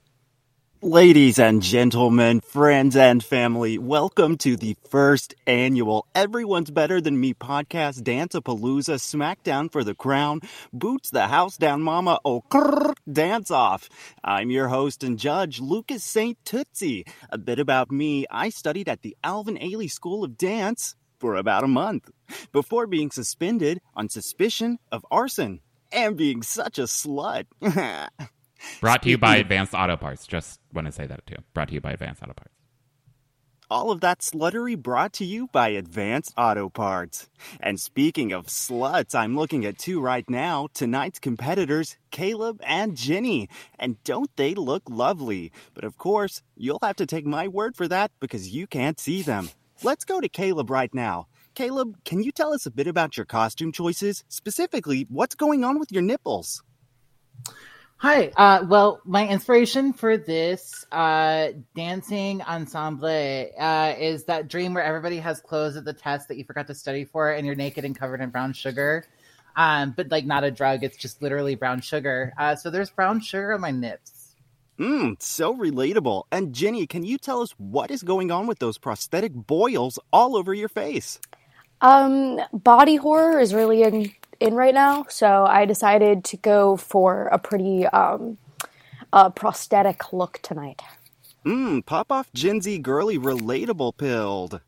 Ladies 0.81 1.37
and 1.37 1.61
gentlemen, 1.61 2.39
friends 2.39 2.95
and 2.95 3.21
family, 3.21 3.77
welcome 3.77 4.37
to 4.37 4.55
the 4.55 4.77
first 4.89 5.35
annual 5.45 6.07
Everyone's 6.15 6.71
Better 6.71 7.01
Than 7.01 7.19
Me 7.19 7.33
podcast, 7.33 8.03
Danceapalooza, 8.03 8.95
Smackdown 8.95 9.69
for 9.69 9.83
the 9.83 9.93
Crown, 9.93 10.39
Boots 10.71 11.09
the 11.09 11.27
House 11.27 11.57
Down 11.57 11.81
Mama, 11.81 12.21
oh, 12.23 12.43
crrr, 12.49 12.93
dance 13.11 13.51
off. 13.51 13.89
I'm 14.23 14.51
your 14.51 14.69
host 14.69 15.03
and 15.03 15.19
judge, 15.19 15.59
Lucas 15.59 16.01
St. 16.05 16.37
Tootsie. 16.45 17.05
A 17.29 17.37
bit 17.37 17.59
about 17.59 17.91
me, 17.91 18.25
I 18.31 18.47
studied 18.47 18.87
at 18.87 19.01
the 19.01 19.17
Alvin 19.21 19.57
Ailey 19.57 19.91
School 19.91 20.23
of 20.23 20.37
Dance 20.37 20.95
for 21.19 21.35
about 21.35 21.65
a 21.65 21.67
month 21.67 22.09
before 22.53 22.87
being 22.87 23.11
suspended 23.11 23.81
on 23.97 24.07
suspicion 24.07 24.79
of 24.93 25.05
arson 25.11 25.59
and 25.91 26.15
being 26.15 26.41
such 26.41 26.79
a 26.79 26.83
slut. 26.83 27.47
Brought 28.81 29.03
to 29.03 29.09
you 29.09 29.17
by 29.17 29.37
Advanced 29.37 29.73
Auto 29.73 29.97
Parts. 29.97 30.27
Just 30.27 30.59
want 30.73 30.85
to 30.87 30.91
say 30.91 31.05
that 31.05 31.25
too. 31.25 31.35
Brought 31.53 31.69
to 31.69 31.73
you 31.73 31.81
by 31.81 31.91
Advanced 31.91 32.21
Auto 32.23 32.33
Parts. 32.33 32.53
All 33.71 33.91
of 33.91 34.01
that 34.01 34.21
sluttery 34.21 34.75
brought 34.75 35.13
to 35.13 35.25
you 35.25 35.45
by 35.51 35.69
Advanced 35.69 36.33
Auto 36.35 36.69
Parts. 36.69 37.29
And 37.59 37.79
speaking 37.79 38.31
of 38.31 38.47
sluts, 38.47 39.13
I'm 39.13 39.35
looking 39.35 39.63
at 39.63 39.77
two 39.77 40.01
right 40.01 40.27
now. 40.27 40.69
Tonight's 40.73 41.19
competitors, 41.19 41.95
Caleb 42.09 42.61
and 42.65 42.97
Jenny. 42.97 43.47
And 43.77 44.03
don't 44.03 44.35
they 44.37 44.55
look 44.55 44.89
lovely? 44.89 45.51
But 45.75 45.83
of 45.83 45.99
course, 45.99 46.41
you'll 46.57 46.79
have 46.81 46.95
to 46.95 47.05
take 47.05 47.27
my 47.27 47.47
word 47.47 47.75
for 47.75 47.87
that 47.87 48.09
because 48.19 48.49
you 48.49 48.65
can't 48.65 48.99
see 48.99 49.21
them. 49.21 49.51
Let's 49.83 50.03
go 50.03 50.19
to 50.19 50.27
Caleb 50.27 50.71
right 50.71 50.91
now. 50.91 51.27
Caleb, 51.53 52.03
can 52.05 52.23
you 52.23 52.31
tell 52.31 52.53
us 52.53 52.65
a 52.65 52.71
bit 52.71 52.87
about 52.87 53.17
your 53.17 53.25
costume 53.27 53.71
choices? 53.71 54.23
Specifically, 54.29 55.05
what's 55.09 55.35
going 55.35 55.63
on 55.63 55.77
with 55.77 55.91
your 55.91 56.01
nipples? 56.01 56.63
Hi. 58.01 58.31
Uh, 58.37 58.65
well, 58.65 59.01
my 59.03 59.27
inspiration 59.27 59.91
for 59.91 60.15
this 60.15 60.85
uh, 60.89 61.49
dancing 61.75 62.41
ensemble 62.41 63.09
uh, 63.59 63.93
is 63.99 64.23
that 64.23 64.47
dream 64.47 64.73
where 64.73 64.85
everybody 64.85 65.17
has 65.17 65.41
clothes 65.41 65.75
at 65.75 65.83
the 65.83 65.91
test 65.91 66.29
that 66.29 66.37
you 66.37 66.45
forgot 66.45 66.67
to 66.67 66.75
study 66.75 67.03
for, 67.03 67.29
and 67.29 67.45
you're 67.45 67.55
naked 67.55 67.83
and 67.83 67.99
covered 67.99 68.21
in 68.21 68.29
brown 68.29 68.53
sugar. 68.53 69.03
Um, 69.57 69.93
but 69.97 70.09
like 70.11 70.25
not 70.25 70.45
a 70.45 70.51
drug; 70.51 70.85
it's 70.85 70.95
just 70.95 71.21
literally 71.21 71.55
brown 71.55 71.81
sugar. 71.81 72.31
Uh, 72.37 72.55
so 72.55 72.69
there's 72.69 72.89
brown 72.89 73.19
sugar 73.19 73.51
on 73.51 73.59
my 73.59 73.71
nips. 73.71 74.33
Mmm, 74.79 75.21
so 75.21 75.53
relatable. 75.53 76.23
And 76.31 76.53
Jenny, 76.55 76.87
can 76.87 77.03
you 77.03 77.17
tell 77.17 77.41
us 77.41 77.51
what 77.57 77.91
is 77.91 78.03
going 78.03 78.31
on 78.31 78.47
with 78.47 78.59
those 78.59 78.77
prosthetic 78.77 79.33
boils 79.33 79.99
all 80.13 80.37
over 80.37 80.53
your 80.53 80.69
face? 80.69 81.19
Um, 81.81 82.39
body 82.53 82.95
horror 82.95 83.41
is 83.41 83.53
really 83.53 83.83
in 83.83 84.13
in 84.39 84.53
right 84.55 84.73
now, 84.73 85.05
so 85.09 85.45
I 85.45 85.65
decided 85.65 86.23
to 86.25 86.37
go 86.37 86.77
for 86.77 87.27
a 87.27 87.39
pretty 87.39 87.85
um, 87.87 88.37
uh, 89.11 89.29
prosthetic 89.29 90.13
look 90.13 90.39
tonight. 90.41 90.81
Mmm, 91.45 91.85
pop 91.85 92.11
off 92.11 92.31
Gen 92.33 92.61
Z 92.61 92.79
girly 92.79 93.17
relatable 93.17 93.97
pilled. 93.97 94.61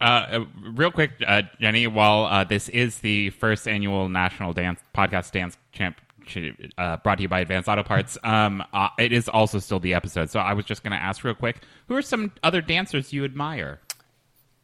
Uh, 0.00 0.04
uh, 0.04 0.44
real 0.74 0.92
quick, 0.92 1.12
uh, 1.26 1.42
Jenny, 1.60 1.86
while 1.86 2.26
uh, 2.26 2.44
this 2.44 2.68
is 2.68 2.98
the 2.98 3.30
first 3.30 3.66
annual 3.66 4.08
National 4.08 4.52
Dance 4.52 4.80
Podcast 4.94 5.32
Dance 5.32 5.56
Champ 5.72 6.00
uh, 6.76 6.98
brought 6.98 7.16
to 7.16 7.22
you 7.22 7.28
by 7.28 7.40
Advanced 7.40 7.68
Auto 7.68 7.82
Parts, 7.82 8.18
um, 8.24 8.62
uh, 8.72 8.88
it 8.98 9.12
is 9.12 9.28
also 9.28 9.58
still 9.58 9.80
the 9.80 9.94
episode. 9.94 10.30
So 10.30 10.40
I 10.40 10.52
was 10.52 10.64
just 10.64 10.82
going 10.82 10.92
to 10.92 11.02
ask 11.02 11.24
real 11.24 11.34
quick, 11.34 11.58
who 11.88 11.96
are 11.96 12.02
some 12.02 12.32
other 12.42 12.60
dancers 12.60 13.12
you 13.12 13.24
admire? 13.24 13.80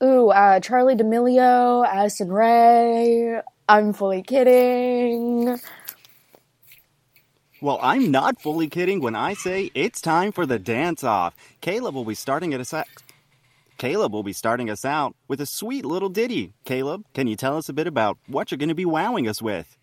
Ooh, 0.02 0.28
uh, 0.28 0.60
Charli 0.60 0.96
D'Amelio, 0.96 1.86
Addison 1.86 2.30
Rae. 2.30 3.40
I'm 3.68 3.92
fully 3.92 4.22
kidding. 4.22 5.58
Well, 7.60 7.78
I'm 7.80 8.10
not 8.10 8.42
fully 8.42 8.68
kidding 8.68 9.00
when 9.00 9.14
I 9.14 9.32
say 9.32 9.70
it's 9.74 10.02
time 10.02 10.32
for 10.32 10.44
the 10.44 10.58
dance 10.58 11.02
off. 11.02 11.34
Caleb 11.62 11.94
will 11.94 12.04
be 12.04 12.14
starting 12.14 12.52
us 12.54 12.74
out. 12.74 12.86
Caleb 13.78 14.12
will 14.12 14.22
be 14.22 14.34
starting 14.34 14.68
us 14.68 14.84
out 14.84 15.16
with 15.28 15.40
a 15.40 15.46
sweet 15.46 15.84
little 15.84 16.10
ditty. 16.10 16.52
Caleb, 16.64 17.04
can 17.14 17.26
you 17.26 17.36
tell 17.36 17.56
us 17.56 17.68
a 17.68 17.72
bit 17.72 17.86
about 17.86 18.18
what 18.26 18.50
you're 18.50 18.58
going 18.58 18.68
to 18.68 18.74
be 18.74 18.84
wowing 18.84 19.26
us 19.28 19.40
with? 19.40 19.78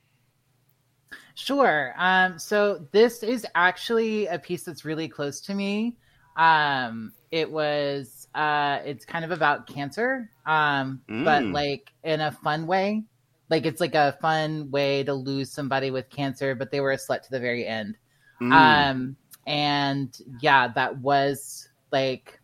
Sure. 1.33 1.93
Um, 1.97 2.37
so 2.37 2.85
this 2.91 3.23
is 3.23 3.47
actually 3.55 4.27
a 4.27 4.37
piece 4.37 4.63
that's 4.63 4.85
really 4.85 5.07
close 5.07 5.41
to 5.41 5.55
me. 5.55 5.97
Um, 6.37 7.13
it 7.31 7.49
was 7.49 8.27
uh, 8.35 8.79
it's 8.85 9.05
kind 9.05 9.25
of 9.25 9.31
about 9.31 9.67
cancer, 9.67 10.29
um, 10.45 11.01
mm. 11.09 11.25
but 11.25 11.43
like 11.45 11.91
in 12.03 12.21
a 12.21 12.31
fun 12.31 12.67
way. 12.67 13.03
Like 13.51 13.65
it's 13.67 13.81
like 13.81 13.93
a 13.93 14.17
fun 14.21 14.71
way 14.71 15.03
to 15.03 15.13
lose 15.13 15.51
somebody 15.51 15.91
with 15.91 16.09
cancer, 16.09 16.55
but 16.55 16.71
they 16.71 16.79
were 16.79 16.93
a 16.93 16.97
slut 16.97 17.21
to 17.23 17.29
the 17.29 17.39
very 17.39 17.67
end. 17.67 17.97
Mm. 18.41 18.51
Um, 18.53 19.15
and 19.45 20.17
yeah, 20.41 20.69
that 20.69 20.97
was 20.99 21.69
like 21.91 22.39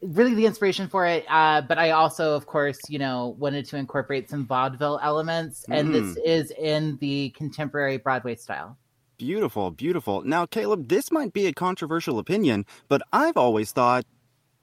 really 0.00 0.34
the 0.34 0.46
inspiration 0.46 0.88
for 0.88 1.04
it. 1.04 1.24
Uh, 1.28 1.62
but 1.62 1.78
I 1.78 1.90
also, 1.90 2.34
of 2.34 2.46
course, 2.46 2.78
you 2.88 2.98
know, 2.98 3.36
wanted 3.38 3.64
to 3.66 3.76
incorporate 3.76 4.30
some 4.30 4.46
vaudeville 4.46 5.00
elements, 5.02 5.64
and 5.68 5.88
mm. 5.88 5.92
this 5.92 6.16
is 6.24 6.52
in 6.52 6.96
the 6.98 7.30
contemporary 7.30 7.98
Broadway 7.98 8.36
style. 8.36 8.78
Beautiful, 9.18 9.72
beautiful. 9.72 10.22
Now, 10.22 10.46
Caleb, 10.46 10.88
this 10.88 11.10
might 11.10 11.32
be 11.32 11.46
a 11.46 11.52
controversial 11.52 12.20
opinion, 12.20 12.64
but 12.86 13.02
I've 13.12 13.36
always 13.36 13.72
thought 13.72 14.06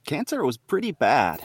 cancer 0.06 0.46
was 0.46 0.56
pretty 0.56 0.94
bad. 0.94 1.44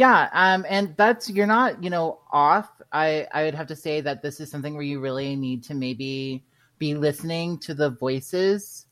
Yeah, 0.00 0.30
um, 0.32 0.64
and 0.66 0.96
that's 0.96 1.28
you're 1.28 1.46
not, 1.46 1.84
you 1.84 1.90
know, 1.90 2.20
off. 2.32 2.70
I 2.90 3.26
I 3.34 3.44
would 3.44 3.54
have 3.54 3.66
to 3.66 3.76
say 3.76 4.00
that 4.00 4.22
this 4.22 4.40
is 4.40 4.50
something 4.50 4.72
where 4.72 4.82
you 4.82 4.98
really 4.98 5.36
need 5.36 5.62
to 5.64 5.74
maybe 5.74 6.42
be 6.78 6.94
listening 6.94 7.58
to 7.58 7.74
the 7.74 7.90
voices 7.90 8.86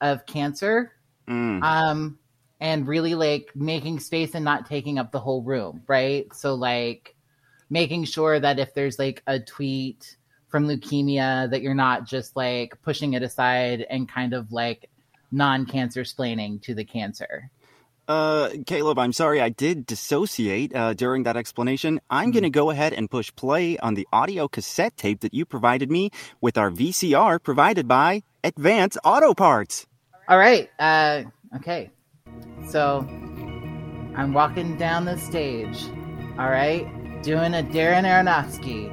of 0.00 0.24
cancer, 0.24 0.92
mm. 1.28 1.62
um, 1.62 2.18
and 2.60 2.88
really 2.88 3.14
like 3.14 3.50
making 3.54 4.00
space 4.00 4.34
and 4.34 4.42
not 4.42 4.64
taking 4.64 4.98
up 4.98 5.12
the 5.12 5.20
whole 5.20 5.42
room, 5.42 5.82
right? 5.86 6.32
So 6.32 6.54
like 6.54 7.14
making 7.68 8.04
sure 8.04 8.40
that 8.40 8.58
if 8.58 8.72
there's 8.72 8.98
like 8.98 9.22
a 9.26 9.38
tweet 9.40 10.16
from 10.48 10.66
leukemia 10.66 11.50
that 11.50 11.60
you're 11.60 11.74
not 11.74 12.06
just 12.06 12.36
like 12.36 12.80
pushing 12.80 13.12
it 13.12 13.22
aside 13.22 13.84
and 13.90 14.08
kind 14.08 14.32
of 14.32 14.50
like 14.50 14.88
non-cancer 15.30 16.04
splaining 16.04 16.62
to 16.62 16.74
the 16.74 16.86
cancer. 16.86 17.50
Uh, 18.06 18.50
Caleb, 18.66 18.98
I'm 18.98 19.12
sorry 19.12 19.40
I 19.40 19.48
did 19.48 19.86
dissociate 19.86 20.74
uh, 20.74 20.92
during 20.94 21.22
that 21.22 21.36
explanation. 21.36 22.00
I'm 22.10 22.24
mm-hmm. 22.24 22.32
going 22.32 22.42
to 22.44 22.50
go 22.50 22.70
ahead 22.70 22.92
and 22.92 23.10
push 23.10 23.34
play 23.34 23.78
on 23.78 23.94
the 23.94 24.06
audio 24.12 24.48
cassette 24.48 24.96
tape 24.96 25.20
that 25.20 25.32
you 25.32 25.44
provided 25.44 25.90
me 25.90 26.10
with 26.40 26.58
our 26.58 26.70
VCR 26.70 27.42
provided 27.42 27.88
by 27.88 28.22
Advance 28.42 28.98
Auto 29.04 29.34
Parts. 29.34 29.86
All 30.28 30.38
right. 30.38 30.70
Uh, 30.78 31.24
okay. 31.56 31.90
So 32.68 33.06
I'm 34.16 34.32
walking 34.32 34.76
down 34.76 35.06
the 35.06 35.16
stage. 35.18 35.84
All 36.38 36.50
right. 36.50 36.86
Doing 37.22 37.54
a 37.54 37.62
Darren 37.62 38.04
Aronofsky. 38.04 38.90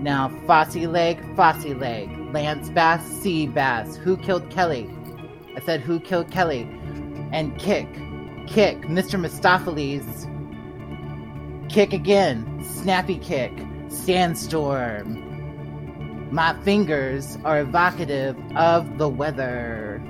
Now, 0.00 0.28
Fosse 0.46 0.86
Leg, 0.86 1.18
Fosse 1.34 1.74
Leg, 1.74 2.08
Lance 2.32 2.70
Bass, 2.70 3.04
Sea 3.20 3.46
Bass. 3.48 3.96
Who 3.96 4.16
killed 4.16 4.48
Kelly? 4.50 4.88
I 5.56 5.60
said, 5.60 5.80
Who 5.80 5.98
killed 5.98 6.30
Kelly? 6.30 6.62
And 7.32 7.58
kick, 7.58 7.88
kick, 8.48 8.82
Mr. 8.82 9.20
Mistoffelees. 9.20 10.26
Kick 11.70 11.92
again, 11.92 12.64
snappy 12.64 13.18
kick, 13.18 13.52
sandstorm. 13.88 15.24
My 16.32 16.58
fingers 16.62 17.38
are 17.44 17.60
evocative 17.60 18.36
of 18.56 18.98
the 18.98 19.08
weather. 19.08 20.02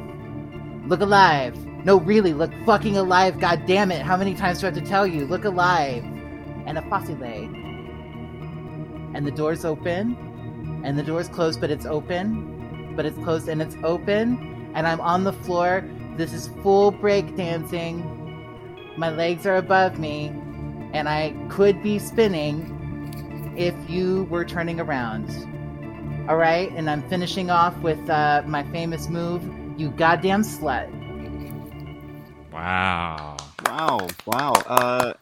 Look 0.86 1.00
alive. 1.00 1.56
No, 1.84 2.00
really, 2.00 2.32
look 2.32 2.52
fucking 2.64 2.96
alive, 2.96 3.38
god 3.40 3.66
damn 3.66 3.92
it. 3.92 4.02
How 4.02 4.16
many 4.16 4.34
times 4.34 4.60
do 4.60 4.66
I 4.66 4.70
have 4.70 4.82
to 4.82 4.88
tell 4.88 5.06
you? 5.06 5.26
Look 5.26 5.44
alive. 5.44 6.04
And 6.66 6.78
a 6.78 6.82
Fosse 6.82 7.10
Leg 7.10 7.68
and 9.14 9.26
the 9.26 9.30
door's 9.30 9.64
open 9.64 10.82
and 10.84 10.98
the 10.98 11.02
door's 11.02 11.28
closed 11.28 11.60
but 11.60 11.70
it's 11.70 11.86
open 11.86 12.92
but 12.94 13.06
it's 13.06 13.18
closed 13.18 13.48
and 13.48 13.62
it's 13.62 13.76
open 13.82 14.70
and 14.74 14.86
i'm 14.86 15.00
on 15.00 15.24
the 15.24 15.32
floor 15.32 15.84
this 16.16 16.32
is 16.32 16.48
full 16.62 16.90
break 16.90 17.36
dancing 17.36 18.17
my 18.98 19.10
legs 19.10 19.46
are 19.46 19.56
above 19.56 19.98
me 19.98 20.28
and 20.92 21.08
i 21.08 21.32
could 21.48 21.82
be 21.82 21.98
spinning 21.98 22.74
if 23.56 23.74
you 23.90 24.24
were 24.24 24.44
turning 24.44 24.78
around. 24.78 25.28
All 26.28 26.36
right 26.36 26.70
and 26.72 26.90
i'm 26.90 27.08
finishing 27.08 27.50
off 27.50 27.76
with 27.78 28.10
uh, 28.10 28.42
my 28.46 28.62
famous 28.70 29.08
move 29.08 29.42
you 29.78 29.90
goddamn 29.90 30.42
slut. 30.42 30.90
Wow. 32.52 33.36
Wow 33.66 34.08
wow. 34.26 34.52
Uh 34.66 35.12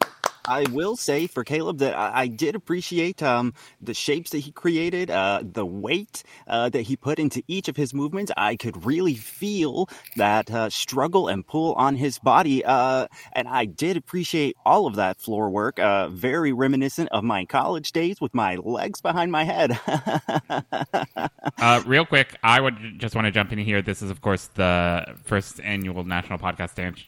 I 0.47 0.65
will 0.71 0.97
say 0.97 1.26
for 1.26 1.45
Caleb 1.45 1.79
that 1.79 1.97
I, 1.97 2.23
I 2.23 2.26
did 2.29 2.55
appreciate 2.55 3.23
um, 3.23 3.55
the 3.81 3.95
shapes 3.95 4.31
that 4.31 4.38
he 4.38 4.53
created, 4.53 5.11
uh, 5.11 5.43
the 5.43 5.67
weight 5.67 6.23
uh, 6.47 6.69
that 6.71 6.83
he 6.83 6.97
put 6.97 7.19
into 7.19 7.43
each 7.49 7.69
of 7.69 7.76
his 7.76 7.93
movements. 7.93 8.33
I 8.37 8.57
could 8.57 8.85
really 8.85 9.15
feel 9.15 9.88
that 10.17 10.50
uh, 10.50 10.71
struggle 10.71 11.29
and 11.29 11.47
pull 11.47 11.75
on 11.75 11.97
his 11.97 12.19
body, 12.19 12.65
uh, 12.65 13.09
and 13.33 13.49
I 13.49 13.65
did 13.65 13.97
appreciate 13.97 14.57
all 14.65 14.87
of 14.87 14.97
that 14.97 15.21
floor 15.21 15.50
work. 15.50 15.79
Uh, 15.79 16.09
very 16.09 16.53
reminiscent 16.53 17.09
of 17.11 17.25
my 17.25 17.45
college 17.45 17.93
days 17.93 18.21
with 18.21 18.35
my 18.35 18.57
legs 18.57 19.00
behind 19.00 19.33
my 19.33 19.45
head. 19.45 19.79
Uh, 21.59 21.83
real 21.87 22.05
quick, 22.05 22.37
I 22.43 22.61
would 22.61 22.99
just 22.99 23.15
want 23.15 23.25
to 23.26 23.31
jump 23.31 23.50
in 23.50 23.59
here. 23.59 23.81
This 23.81 24.03
is, 24.03 24.11
of 24.11 24.21
course, 24.21 24.49
the 24.55 25.17
first 25.25 25.59
annual 25.61 26.05
National 26.05 26.38
Podcast 26.38 26.75
Dance 26.75 27.03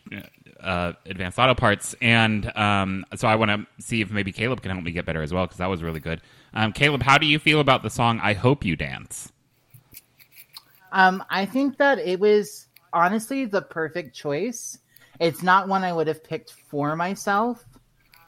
uh, 0.63 0.93
advanced 1.07 1.39
auto 1.39 1.55
parts, 1.55 1.95
and 2.01 2.55
um, 2.57 3.05
so 3.17 3.29
I 3.29 3.37
want 3.37 3.51
to 3.51 3.83
see 3.83 4.01
if 4.01 4.11
maybe 4.11 4.33
Caleb 4.33 4.63
can 4.63 4.71
help 4.71 4.85
me 4.85 4.93
get 4.93 5.07
better 5.07 5.23
as 5.23 5.33
well 5.33 5.45
because 5.45 5.59
that 5.59 5.69
was 5.69 5.83
really 5.83 6.01
good. 6.01 6.21
Um, 6.55 6.73
Caleb, 6.73 7.03
how 7.03 7.19
do 7.19 7.27
you 7.27 7.39
feel 7.39 7.61
about 7.61 7.83
the 7.83 7.91
song 7.91 8.21
"I 8.23 8.33
Hope 8.33 8.65
You 8.65 8.77
Dance"? 8.77 9.33
Um, 10.93 11.23
I 11.31 11.47
think 11.47 11.77
that 11.79 11.99
it 11.99 12.19
was 12.19 12.67
honestly 12.93 13.45
the 13.45 13.63
perfect 13.63 14.15
choice. 14.15 14.79
It's 15.21 15.43
not 15.43 15.69
one 15.69 15.85
I 15.85 15.93
would 15.93 16.07
have 16.07 16.25
picked 16.25 16.53
for 16.53 16.97
myself, 16.97 17.65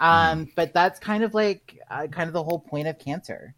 um, 0.01 0.47
mm. 0.47 0.55
but 0.55 0.75
that's 0.75 0.99
kind 0.99 1.25
of 1.25 1.35
like 1.35 1.79
uh, 1.91 2.07
kind 2.09 2.29
of 2.29 2.33
the 2.33 2.43
whole 2.43 2.61
point 2.61 2.89
of 2.89 2.99
cancer. 2.99 3.55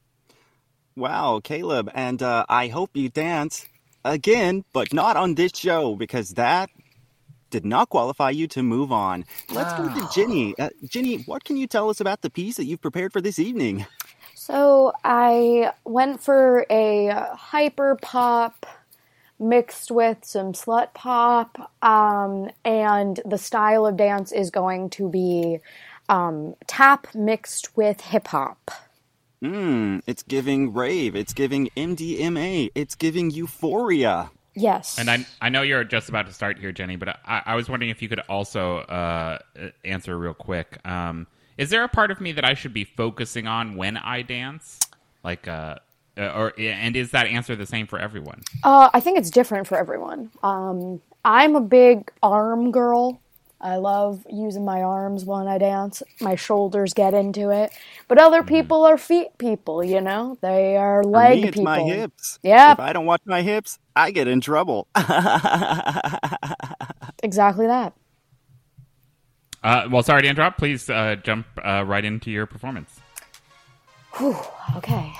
Wow, 0.94 1.40
Caleb, 1.42 1.90
and 1.94 2.22
uh, 2.22 2.44
I 2.48 2.68
hope 2.68 2.90
you 2.94 3.08
dance 3.08 3.66
again, 4.04 4.64
but 4.72 4.92
not 4.92 5.16
on 5.16 5.34
this 5.34 5.52
show 5.54 5.96
because 5.96 6.30
that 6.30 6.70
did 7.52 7.64
not 7.64 7.88
qualify 7.90 8.30
you 8.30 8.48
to 8.48 8.62
move 8.64 8.90
on. 8.90 9.24
Let's 9.50 9.72
go 9.74 9.88
to 9.88 10.08
Ginny. 10.12 10.58
Uh, 10.58 10.70
Ginny, 10.84 11.18
what 11.18 11.44
can 11.44 11.56
you 11.56 11.68
tell 11.68 11.88
us 11.88 12.00
about 12.00 12.22
the 12.22 12.30
piece 12.30 12.56
that 12.56 12.64
you've 12.64 12.80
prepared 12.80 13.12
for 13.12 13.20
this 13.20 13.38
evening? 13.38 13.86
So 14.34 14.92
I 15.04 15.72
went 15.84 16.20
for 16.20 16.66
a 16.68 17.08
hyper 17.36 17.96
pop 18.02 18.66
mixed 19.38 19.90
with 19.90 20.24
some 20.24 20.52
slut 20.52 20.94
pop, 20.94 21.72
um, 21.82 22.50
and 22.64 23.20
the 23.24 23.38
style 23.38 23.86
of 23.86 23.96
dance 23.96 24.32
is 24.32 24.50
going 24.50 24.90
to 24.90 25.08
be 25.08 25.58
um, 26.08 26.54
tap 26.66 27.06
mixed 27.14 27.76
with 27.76 28.00
hip 28.00 28.28
hop. 28.28 28.70
Mmm, 29.42 30.02
it's 30.06 30.22
giving 30.22 30.72
rave, 30.72 31.16
it's 31.16 31.32
giving 31.32 31.68
MDMA, 31.76 32.70
it's 32.74 32.94
giving 32.94 33.30
euphoria. 33.30 34.30
Yes. 34.54 34.98
And 34.98 35.10
I, 35.10 35.26
I 35.40 35.48
know 35.48 35.62
you're 35.62 35.84
just 35.84 36.08
about 36.08 36.26
to 36.26 36.32
start 36.32 36.58
here, 36.58 36.72
Jenny, 36.72 36.96
but 36.96 37.20
I, 37.24 37.42
I 37.46 37.54
was 37.54 37.68
wondering 37.68 37.90
if 37.90 38.02
you 38.02 38.08
could 38.08 38.20
also 38.28 38.78
uh, 38.78 39.38
answer 39.84 40.18
real 40.18 40.34
quick. 40.34 40.78
Um, 40.86 41.26
is 41.56 41.70
there 41.70 41.84
a 41.84 41.88
part 41.88 42.10
of 42.10 42.20
me 42.20 42.32
that 42.32 42.44
I 42.44 42.54
should 42.54 42.72
be 42.72 42.84
focusing 42.84 43.46
on 43.46 43.76
when 43.76 43.96
I 43.96 44.22
dance? 44.22 44.78
Like, 45.24 45.48
uh, 45.48 45.76
uh, 46.18 46.26
or 46.34 46.52
and 46.58 46.96
is 46.96 47.10
that 47.12 47.26
answer 47.26 47.56
the 47.56 47.66
same 47.66 47.86
for 47.86 47.98
everyone? 47.98 48.42
Uh, 48.64 48.90
I 48.92 49.00
think 49.00 49.18
it's 49.18 49.30
different 49.30 49.66
for 49.66 49.78
everyone. 49.78 50.30
Um, 50.42 51.00
I'm 51.24 51.56
a 51.56 51.60
big 51.60 52.10
arm 52.22 52.70
girl. 52.70 53.20
I 53.62 53.76
love 53.76 54.26
using 54.30 54.64
my 54.64 54.82
arms 54.82 55.24
when 55.24 55.48
I 55.48 55.58
dance. 55.58 56.02
My 56.20 56.34
shoulders 56.36 56.94
get 56.94 57.14
into 57.14 57.50
it. 57.50 57.72
But 58.08 58.18
other 58.18 58.42
Mm-hmm. 58.42 58.48
people 58.56 58.84
are 58.84 58.98
feet 58.98 59.38
people, 59.38 59.84
you 59.84 60.00
know? 60.02 60.38
They 60.42 60.76
are 60.76 61.04
For 61.10 61.10
leg 61.10 61.38
me, 61.38 61.48
it's 61.48 61.58
people. 61.58 61.64
my 61.64 61.80
hips. 61.82 62.38
Yeah. 62.42 62.72
If 62.72 62.80
I 62.80 62.92
don't 62.92 63.06
watch 63.06 63.22
my 63.26 63.42
hips, 63.42 63.78
I 63.96 64.10
get 64.12 64.28
in 64.28 64.40
trouble. 64.42 64.88
Exactly 67.22 67.66
that. 67.68 67.94
Uh, 69.62 69.88
well, 69.90 70.02
sorry 70.02 70.22
to 70.22 70.28
interrupt. 70.28 70.58
Please 70.58 70.90
uh, 70.90 71.16
jump 71.22 71.46
uh, 71.64 71.84
right 71.86 72.04
into 72.04 72.30
your 72.30 72.46
performance. 72.46 73.00
Whew, 74.14 74.36
okay. 74.76 75.12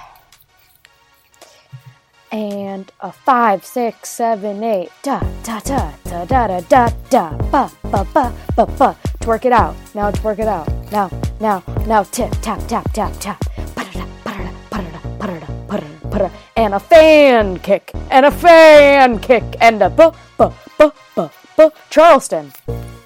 And 2.32 2.90
a 3.00 3.12
five, 3.12 3.62
six, 3.62 4.08
seven, 4.08 4.64
eight, 4.64 4.90
da 5.02 5.20
da 5.42 5.60
da 5.60 5.92
da 6.04 6.24
da 6.24 6.46
da 6.46 6.60
da 6.70 6.88
da 7.10 7.36
ba 7.50 7.70
ba 7.84 8.06
ba 8.14 8.32
ba 8.56 8.66
ba. 8.66 8.96
Twerk 9.20 9.44
it 9.44 9.52
out. 9.52 9.76
Now 9.94 10.10
twerk 10.10 10.38
it 10.38 10.48
out. 10.48 10.66
Now, 10.90 11.10
now, 11.40 11.62
now 11.86 12.04
tip 12.04 12.30
tap 12.40 12.58
tap 12.66 12.90
tap 12.92 13.12
tap. 13.20 13.38
Ba-da-da, 13.74 14.06
ba-da-da, 14.24 14.50
ba-da-da, 14.70 15.00
ba-da-da, 15.18 15.46
ba-da-da, 15.68 16.08
ba-da-da. 16.08 16.30
And 16.56 16.74
a 16.74 16.80
fan 16.80 17.58
kick. 17.58 17.92
And 18.10 18.24
a 18.24 18.30
fan 18.30 19.18
kick. 19.18 19.44
And 19.60 19.82
a 19.82 19.90
ba 19.90 20.14
ba 20.38 20.54
ba 20.78 20.90
ba 21.14 21.30
ba. 21.54 21.70
Charleston. 21.90 22.50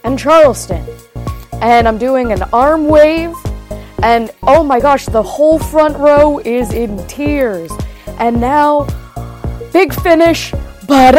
And 0.04 0.16
Charleston. 0.16 0.86
And 1.60 1.88
I'm 1.88 1.98
doing 1.98 2.30
an 2.30 2.44
arm 2.52 2.86
wave 2.86 3.34
and 4.04 4.30
oh 4.44 4.62
my 4.62 4.78
gosh, 4.78 5.06
the 5.06 5.22
whole 5.22 5.58
front 5.58 5.96
row 5.96 6.38
is 6.38 6.72
in 6.72 7.04
tears. 7.08 7.72
And 8.20 8.40
now, 8.40 8.86
big 9.76 9.92
finish, 9.92 10.52
but 10.88 11.14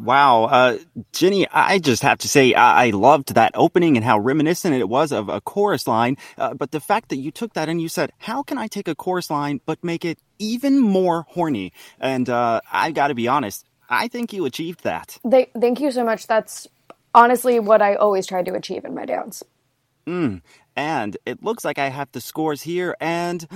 Wow, 0.00 0.44
uh, 0.44 0.78
Jenny, 1.12 1.46
I 1.52 1.78
just 1.78 2.02
have 2.02 2.16
to 2.20 2.28
say 2.28 2.54
I, 2.54 2.86
I 2.86 2.90
loved 2.90 3.34
that 3.34 3.52
opening 3.54 3.98
and 3.98 4.04
how 4.04 4.18
reminiscent 4.18 4.74
it 4.74 4.88
was 4.88 5.12
of 5.12 5.28
a 5.28 5.42
chorus 5.42 5.86
line. 5.86 6.16
Uh, 6.38 6.54
but 6.54 6.70
the 6.70 6.80
fact 6.80 7.10
that 7.10 7.18
you 7.18 7.30
took 7.30 7.52
that 7.52 7.68
and 7.68 7.78
you 7.78 7.90
said, 7.90 8.10
"How 8.16 8.42
can 8.42 8.56
I 8.56 8.68
take 8.68 8.88
a 8.88 8.94
chorus 8.94 9.28
line 9.28 9.60
but 9.66 9.84
make 9.84 10.02
it 10.02 10.18
even 10.38 10.80
more 10.80 11.26
horny?" 11.28 11.74
And 12.00 12.30
uh, 12.30 12.62
I 12.72 12.90
got 12.92 13.08
to 13.08 13.14
be 13.14 13.28
honest, 13.28 13.66
I 13.90 14.08
think 14.08 14.32
you 14.32 14.46
achieved 14.46 14.84
that. 14.84 15.18
They, 15.26 15.50
thank 15.60 15.78
you 15.78 15.92
so 15.92 16.04
much. 16.04 16.26
That's 16.26 16.66
honestly 17.14 17.60
what 17.60 17.82
I 17.82 17.96
always 17.96 18.26
try 18.26 18.42
to 18.42 18.54
achieve 18.54 18.86
in 18.86 18.94
my 18.94 19.04
dance. 19.04 19.42
And 20.74 21.18
it 21.26 21.42
looks 21.42 21.66
like 21.66 21.78
I 21.78 21.90
have 21.90 22.10
the 22.12 22.20
scores 22.20 22.62
here. 22.62 22.96
And 22.98 23.46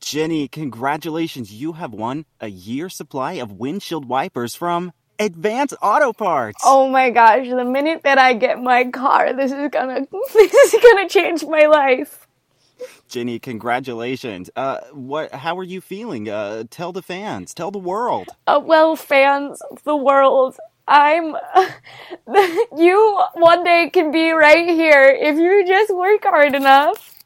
Jenny, 0.00 0.48
congratulations, 0.48 1.52
you 1.52 1.72
have 1.72 1.92
won 1.92 2.24
a 2.40 2.48
year 2.48 2.88
supply 2.88 3.34
of 3.34 3.52
windshield 3.52 4.08
wipers 4.08 4.54
from 4.54 4.92
Advanced 5.18 5.74
Auto 5.82 6.12
Parts. 6.12 6.62
Oh 6.64 6.88
my 6.88 7.10
gosh, 7.10 7.48
the 7.48 7.64
minute 7.64 8.02
that 8.04 8.18
I 8.18 8.34
get 8.34 8.62
my 8.62 8.84
car, 8.84 9.32
this 9.32 9.50
is 9.50 9.68
gonna 9.70 10.06
this 10.32 10.74
is 10.74 10.82
gonna 10.82 11.08
change 11.08 11.44
my 11.44 11.66
life. 11.66 12.26
Jenny, 13.08 13.38
congratulations. 13.40 14.50
Uh, 14.54 14.78
what? 14.92 15.34
How 15.34 15.58
are 15.58 15.64
you 15.64 15.80
feeling? 15.80 16.28
Uh, 16.28 16.64
tell 16.70 16.92
the 16.92 17.02
fans, 17.02 17.52
tell 17.52 17.72
the 17.72 17.78
world. 17.78 18.28
Uh, 18.46 18.60
well, 18.62 18.94
fans 18.94 19.60
the 19.84 19.96
world, 19.96 20.56
I'm. 20.86 21.34
you 22.76 23.20
one 23.34 23.64
day 23.64 23.90
can 23.92 24.12
be 24.12 24.30
right 24.30 24.68
here 24.68 25.04
if 25.08 25.36
you 25.36 25.66
just 25.66 25.92
work 25.94 26.22
hard 26.22 26.54
enough. 26.54 27.17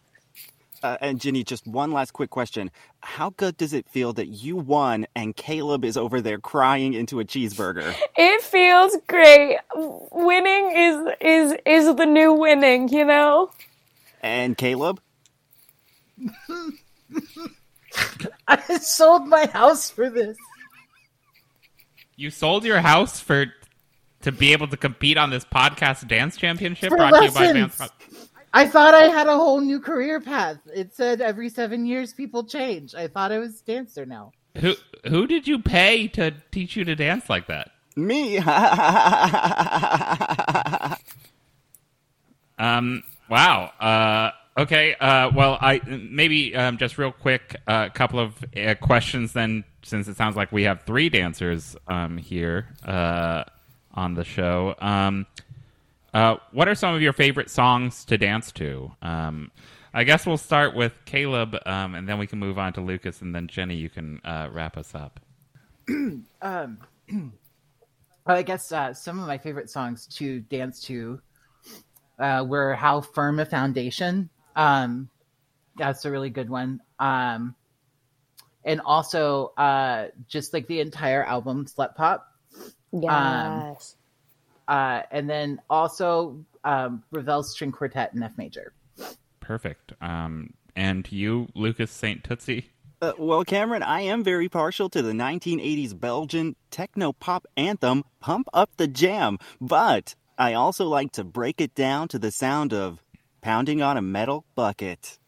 Uh, 0.83 0.97
and 1.01 1.21
Jenny, 1.21 1.45
just 1.45 1.67
one 1.67 1.93
last 1.93 2.13
quick 2.13 2.31
question: 2.31 2.71
How 3.01 3.31
good 3.31 3.57
does 3.57 3.73
it 3.73 3.89
feel 3.89 4.13
that 4.15 4.27
you 4.27 4.57
won 4.57 5.07
and 5.15 5.37
Caleb 5.37 5.85
is 5.85 5.97
over 5.97 6.21
there 6.21 6.39
crying 6.39 6.95
into 6.95 7.21
a 7.21 7.25
cheeseburger? 7.25 7.95
It 8.17 8.43
feels 8.43 8.97
great. 9.07 9.59
Winning 9.75 10.73
is 10.77 11.15
is 11.21 11.55
is 11.65 11.95
the 11.97 12.07
new 12.07 12.33
winning, 12.33 12.89
you 12.89 13.05
know. 13.05 13.51
And 14.21 14.57
Caleb, 14.57 15.01
I 18.49 18.79
sold 18.79 19.27
my 19.29 19.47
house 19.47 19.91
for 19.91 20.11
this. 20.11 20.37
You 22.17 22.31
sold 22.31 22.65
your 22.65 22.81
house 22.81 23.21
for 23.21 23.47
to 24.23 24.33
be 24.33 24.53
able 24.53 24.69
to 24.69 24.77
compete 24.77 25.19
on 25.19 25.31
this 25.31 25.45
podcast 25.45 26.07
dance 26.09 26.37
championship 26.37 26.91
For 26.91 26.97
brought 26.97 27.19
to 27.19 27.25
you 27.25 27.31
by 27.33 27.41
lessons. 27.53 27.75
Advanced. 27.75 27.95
I 28.55 28.67
thought 28.67 28.95
I 28.95 29.05
had 29.05 29.29
a 29.29 29.37
whole 29.37 29.61
new 29.61 29.81
career 29.81 30.21
path. 30.21 30.59
It 30.75 30.95
said 30.95 31.21
every 31.21 31.49
seven 31.49 31.87
years 31.87 32.13
people 32.13 32.45
change. 32.45 32.95
I 32.95 33.09
thought 33.09 33.33
I 33.33 33.39
was 33.39 33.61
a 33.61 33.65
dancer 33.65 34.05
now. 34.05 34.33
Who 34.59 34.75
who 35.09 35.27
did 35.27 35.49
you 35.49 35.59
pay 35.59 36.09
to 36.09 36.35
teach 36.51 36.77
you 36.77 36.85
to 36.85 36.95
dance 36.95 37.31
like 37.31 37.47
that? 37.47 37.71
me. 37.97 38.39
Um. 42.59 43.03
Wow. 43.29 43.73
Uh. 43.81 44.31
Okay. 44.57 44.95
Uh. 44.95 45.31
Well, 45.35 45.59
I 45.61 45.81
maybe 45.87 46.55
um, 46.55 46.77
just 46.77 46.97
real 46.97 47.11
quick 47.11 47.57
a 47.67 47.73
uh, 47.73 47.89
couple 47.89 48.21
of 48.21 48.37
uh, 48.57 48.77
questions 48.77 49.33
then, 49.33 49.65
since 49.83 50.07
it 50.07 50.17
sounds 50.17 50.37
like 50.37 50.53
we 50.53 50.63
have 50.65 50.83
three 50.83 51.09
dancers 51.09 51.75
um 51.89 52.19
here 52.19 52.69
uh 52.85 53.43
on 53.95 54.15
the 54.15 54.23
show. 54.23 54.77
Um. 54.79 55.27
Uh. 56.13 56.37
What 56.53 56.69
are 56.69 56.75
some 56.75 56.95
of 56.95 57.03
your 57.03 57.13
favorite 57.13 57.51
songs 57.51 58.05
to 58.07 58.19
dance 58.19 58.53
to? 58.53 58.93
Um. 59.03 59.51
I 59.95 60.05
guess 60.05 60.25
we'll 60.25 60.39
start 60.39 60.75
with 60.75 60.95
Caleb, 61.05 61.55
um, 61.67 61.95
and 61.95 62.09
then 62.09 62.17
we 62.17 62.27
can 62.27 62.39
move 62.39 62.59
on 62.59 62.73
to 62.75 62.81
Lucas, 62.81 63.21
and 63.21 63.35
then 63.35 63.47
Jenny, 63.47 63.75
you 63.75 63.91
can 63.91 64.23
uh, 64.25 64.49
wrap 64.51 64.77
us 64.77 64.95
up. 64.95 65.21
Um, 66.41 66.79
I 68.27 68.43
guess 68.43 68.73
uh, 68.73 68.95
some 68.95 69.21
of 69.21 69.27
my 69.27 69.39
favorite 69.39 69.69
songs 69.71 70.07
to 70.17 70.41
dance 70.41 70.81
to 70.85 71.21
uh, 72.19 72.45
were 72.49 72.75
"How 72.75 73.01
Firm 73.01 73.39
a 73.41 73.45
Foundation." 73.45 74.31
Um, 74.57 75.09
that's 75.77 76.05
a 76.05 76.11
really 76.11 76.31
good 76.31 76.49
one. 76.49 76.81
Um, 76.99 77.55
and 78.65 78.81
also 78.81 79.53
uh, 79.57 80.09
just 80.29 80.53
like 80.53 80.67
the 80.69 80.81
entire 80.81 81.25
album, 81.25 81.67
"Slut 81.67 81.95
Pop." 81.95 82.29
Yes. 82.93 83.97
Uh, 84.69 85.03
and 85.11 85.29
then 85.29 85.61
also 85.69 86.45
um, 86.65 87.03
Ravel's 87.11 87.53
String 87.53 87.73
Quartet 87.73 88.15
in 88.15 88.23
F 88.23 88.37
major. 88.37 88.73
Perfect. 89.41 89.93
Um. 90.01 90.55
And 90.75 91.11
you, 91.13 91.49
Lucas 91.55 91.91
Saint 91.91 92.25
Tootsie. 92.25 92.71
Uh, 93.03 93.13
well, 93.19 93.45
Cameron, 93.45 93.83
I 93.83 94.03
am 94.03 94.23
very 94.23 94.49
partial 94.49 94.89
to 94.91 95.03
the 95.03 95.13
1980s 95.13 95.99
Belgian 95.99 96.57
techno 96.71 97.13
pop 97.13 97.47
anthem 97.57 98.05
Pump 98.21 98.49
Up 98.55 98.71
the 98.77 98.87
Jam, 98.87 99.39
but 99.61 100.15
I 100.39 100.55
also 100.55 100.87
like 100.87 101.13
to 101.13 101.25
break 101.25 101.61
it 101.61 101.75
down 101.75 102.09
to 102.09 102.19
the 102.19 102.31
sound 102.31 102.73
of 102.73 103.03
pounding 103.41 103.83
on 103.83 103.97
a 103.97 104.03
metal 104.03 104.45
bucket. 104.55 105.19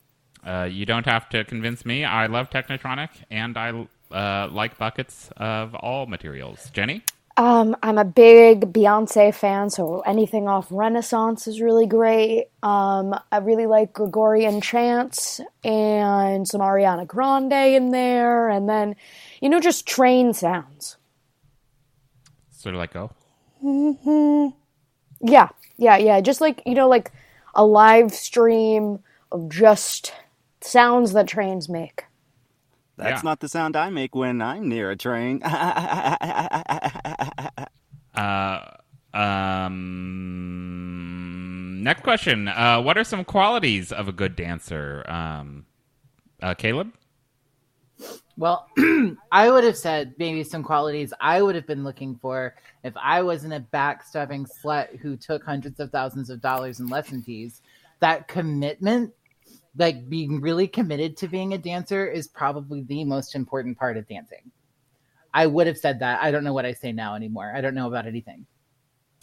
Uh, 0.46 0.68
you 0.70 0.86
don't 0.86 1.06
have 1.06 1.28
to 1.30 1.44
convince 1.44 1.84
me. 1.84 2.04
I 2.04 2.26
love 2.26 2.48
Technotronic, 2.48 3.10
and 3.30 3.58
I 3.58 3.86
uh, 4.10 4.48
like 4.52 4.78
buckets 4.78 5.30
of 5.36 5.74
all 5.74 6.06
materials. 6.06 6.70
Jenny? 6.72 7.02
Um, 7.36 7.76
I'm 7.82 7.98
a 7.98 8.04
big 8.04 8.72
Beyonce 8.72 9.34
fan, 9.34 9.68
so 9.68 10.00
anything 10.00 10.46
off 10.46 10.68
Renaissance 10.70 11.48
is 11.48 11.60
really 11.60 11.86
great. 11.86 12.46
Um, 12.62 13.12
I 13.32 13.38
really 13.38 13.66
like 13.66 13.92
Gregorian 13.92 14.60
chants 14.60 15.40
and 15.64 16.46
some 16.46 16.60
Ariana 16.60 17.08
Grande 17.08 17.52
in 17.52 17.90
there, 17.90 18.48
and 18.48 18.68
then, 18.68 18.94
you 19.40 19.48
know, 19.48 19.58
just 19.58 19.84
train 19.84 20.32
sounds. 20.32 20.96
Sort 22.52 22.76
of 22.76 22.78
like, 22.78 22.94
oh. 22.94 23.10
Yeah, 25.20 25.48
yeah, 25.76 25.96
yeah. 25.96 26.20
Just 26.20 26.40
like, 26.40 26.62
you 26.64 26.74
know, 26.74 26.88
like 26.88 27.10
a 27.54 27.66
live 27.66 28.12
stream 28.12 29.00
of 29.32 29.48
just 29.48 30.12
sounds 30.60 31.12
that 31.14 31.26
trains 31.26 31.68
make. 31.68 32.04
That's 32.96 33.22
Yeah. 33.22 33.28
not 33.28 33.40
the 33.40 33.48
sound 33.48 33.76
I 33.76 33.90
make 33.90 34.14
when 34.14 34.40
I'm 34.40 34.68
near 34.68 34.90
a 34.90 34.96
train. 34.96 35.42
Uh, 38.14 38.60
um, 40.84 41.82
next 41.82 42.02
question. 42.04 42.46
Uh, 42.46 42.80
what 42.80 42.96
are 42.96 43.02
some 43.02 43.24
qualities 43.24 43.90
of 43.90 44.06
a 44.06 44.12
good 44.12 44.36
dancer? 44.36 45.04
Um, 45.10 45.66
uh, 46.40 46.54
Caleb? 46.54 46.92
Well, 48.36 48.68
I 49.32 49.50
would 49.50 49.64
have 49.64 49.76
said 49.76 50.14
maybe 50.18 50.44
some 50.44 50.62
qualities 50.62 51.12
I 51.20 51.42
would 51.42 51.54
have 51.56 51.66
been 51.66 51.82
looking 51.84 52.16
for 52.16 52.54
if 52.82 52.92
I 52.96 53.22
wasn't 53.22 53.54
a 53.54 53.60
backstabbing 53.72 54.48
slut 54.48 54.96
who 54.98 55.16
took 55.16 55.42
hundreds 55.44 55.80
of 55.80 55.90
thousands 55.90 56.30
of 56.30 56.40
dollars 56.40 56.78
in 56.80 56.88
lesson 56.88 57.22
fees. 57.22 57.62
That 58.00 58.28
commitment, 58.28 59.12
like 59.76 60.08
being 60.08 60.40
really 60.40 60.68
committed 60.68 61.16
to 61.18 61.28
being 61.28 61.54
a 61.54 61.58
dancer, 61.58 62.06
is 62.06 62.28
probably 62.28 62.82
the 62.82 63.04
most 63.04 63.34
important 63.34 63.78
part 63.78 63.96
of 63.96 64.08
dancing. 64.08 64.50
I 65.32 65.46
would 65.46 65.66
have 65.66 65.78
said 65.78 65.98
that. 66.00 66.22
I 66.22 66.30
don't 66.30 66.44
know 66.44 66.52
what 66.52 66.64
I 66.64 66.72
say 66.72 66.92
now 66.92 67.14
anymore. 67.14 67.52
I 67.54 67.60
don't 67.60 67.74
know 67.74 67.88
about 67.88 68.06
anything. 68.06 68.46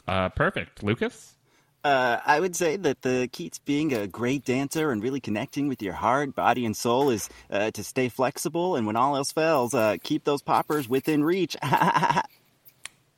Uh, 0.08 0.30
perfect. 0.30 0.84
Lucas? 0.84 1.36
Uh, 1.84 2.20
I 2.26 2.40
would 2.40 2.56
say 2.56 2.76
that 2.76 3.02
the 3.02 3.28
key 3.32 3.50
to 3.50 3.60
being 3.66 3.94
a 3.94 4.06
great 4.06 4.46
dancer 4.46 4.92
and 4.92 5.02
really 5.02 5.20
connecting 5.20 5.68
with 5.68 5.82
your 5.82 5.94
heart, 5.94 6.36
body, 6.36 6.66
and 6.66 6.78
soul 6.78 7.10
is 7.10 7.28
uh, 7.50 7.72
to 7.72 7.84
stay 7.84 8.08
flexible, 8.08 8.76
and 8.76 8.86
when 8.86 8.96
all 8.96 9.16
else 9.16 9.32
fails, 9.32 9.74
uh, 9.74 9.98
keep 10.04 10.24
those 10.24 10.42
poppers 10.42 10.88
within 10.88 11.24
reach. 11.24 11.56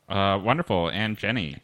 Uh, 0.10 0.38
wonderful. 0.38 0.90
And 0.90 1.18
Jenny? 1.18 1.58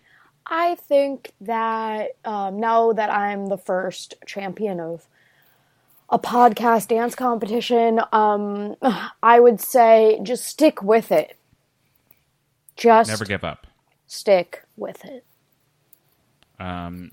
I 0.47 0.75
think 0.75 1.33
that 1.41 2.11
um, 2.25 2.59
now 2.59 2.93
that 2.93 3.11
I'm 3.11 3.47
the 3.47 3.57
first 3.57 4.15
champion 4.25 4.79
of 4.79 5.07
a 6.09 6.17
podcast 6.19 6.87
dance 6.87 7.15
competition, 7.15 7.99
um, 8.11 8.75
I 9.23 9.39
would 9.39 9.61
say 9.61 10.19
just 10.23 10.45
stick 10.45 10.81
with 10.81 11.11
it. 11.11 11.37
Just 12.75 13.09
Never 13.09 13.25
give 13.25 13.43
up. 13.43 13.67
stick 14.07 14.63
with 14.77 15.03
it. 15.05 15.25
Um, 16.59 17.11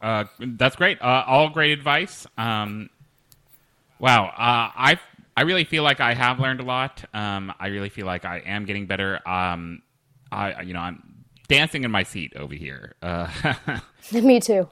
uh, 0.00 0.24
that's 0.40 0.76
great. 0.76 1.00
Uh, 1.02 1.24
all 1.26 1.48
great 1.50 1.72
advice. 1.72 2.26
Um, 2.36 2.88
wow. 3.98 4.26
Uh, 4.26 4.70
I 4.76 4.98
I 5.36 5.42
really 5.42 5.64
feel 5.64 5.82
like 5.82 6.00
I 6.00 6.14
have 6.14 6.38
learned 6.40 6.60
a 6.60 6.64
lot. 6.64 7.04
Um, 7.14 7.52
I 7.58 7.68
really 7.68 7.88
feel 7.88 8.06
like 8.06 8.24
I 8.24 8.38
am 8.38 8.64
getting 8.64 8.86
better. 8.86 9.20
Um, 9.28 9.82
I 10.30 10.62
you 10.62 10.74
know 10.74 10.80
I'm 10.80 11.02
dancing 11.48 11.84
in 11.84 11.90
my 11.90 12.02
seat 12.04 12.34
over 12.36 12.54
here. 12.54 12.94
Uh, 13.02 13.28
Me 14.12 14.40
too. 14.40 14.68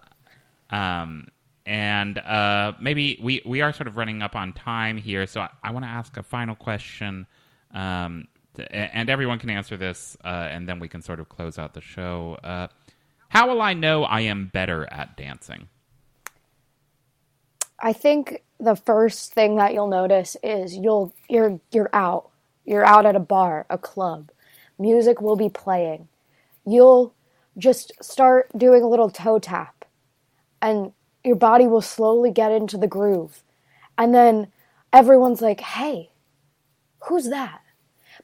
um, 0.71 1.29
and 1.67 2.19
uh, 2.19 2.73
maybe 2.81 3.19
we 3.21 3.43
we 3.45 3.61
are 3.61 3.73
sort 3.73 3.89
of 3.89 3.97
running 3.97 4.23
up 4.23 4.37
on 4.37 4.53
time 4.53 4.97
here, 4.97 5.27
so 5.27 5.41
I, 5.41 5.51
I 5.65 5.73
want 5.73 5.85
to 5.85 5.91
ask 5.91 6.17
a 6.17 6.23
final 6.23 6.55
question. 6.55 7.27
Um, 7.75 8.29
to, 8.55 8.73
and 8.75 9.11
everyone 9.11 9.39
can 9.39 9.51
answer 9.51 9.77
this, 9.77 10.17
uh, 10.25 10.49
and 10.51 10.69
then 10.69 10.79
we 10.79 10.89
can 10.89 11.03
sort 11.03 11.21
of 11.21 11.29
close 11.29 11.59
out 11.59 11.75
the 11.75 11.81
show. 11.81 12.39
Uh, 12.43 12.69
how 13.29 13.49
will 13.49 13.61
I 13.61 13.75
know 13.75 14.05
I 14.05 14.21
am 14.21 14.47
better 14.47 14.91
at 14.93 15.17
dancing? 15.17 15.69
I 17.81 17.93
think 17.93 18.43
the 18.59 18.77
first 18.77 19.35
thing 19.35 19.57
that 19.57 19.75
you'll 19.75 19.89
notice 19.89 20.37
is 20.43 20.77
you'll 20.77 21.13
you're 21.29 21.61
you're 21.73 21.91
out. 21.93 22.31
You're 22.65 22.85
out 22.85 23.07
at 23.07 23.17
a 23.17 23.21
bar, 23.21 23.67
a 23.69 23.79
club. 23.79 24.31
Music 24.79 25.21
will 25.21 25.37
be 25.37 25.49
playing. 25.49 26.09
You'll 26.65 27.13
just 27.59 27.93
start 28.03 28.51
doing 28.57 28.83
a 28.83 28.89
little 28.89 29.11
toe 29.11 29.39
tap 29.39 29.85
and 30.61 30.93
your 31.27 31.37
body 31.37 31.67
will 31.67 31.83
slowly 31.83 32.31
get 32.31 32.53
into 32.53 32.79
the 32.79 32.87
groove. 32.87 33.43
And 33.99 34.15
then 34.15 34.53
everyone's 34.93 35.43
like, 35.43 35.61
"Hey, 35.61 36.13
who's 37.05 37.29
that?" 37.29 37.61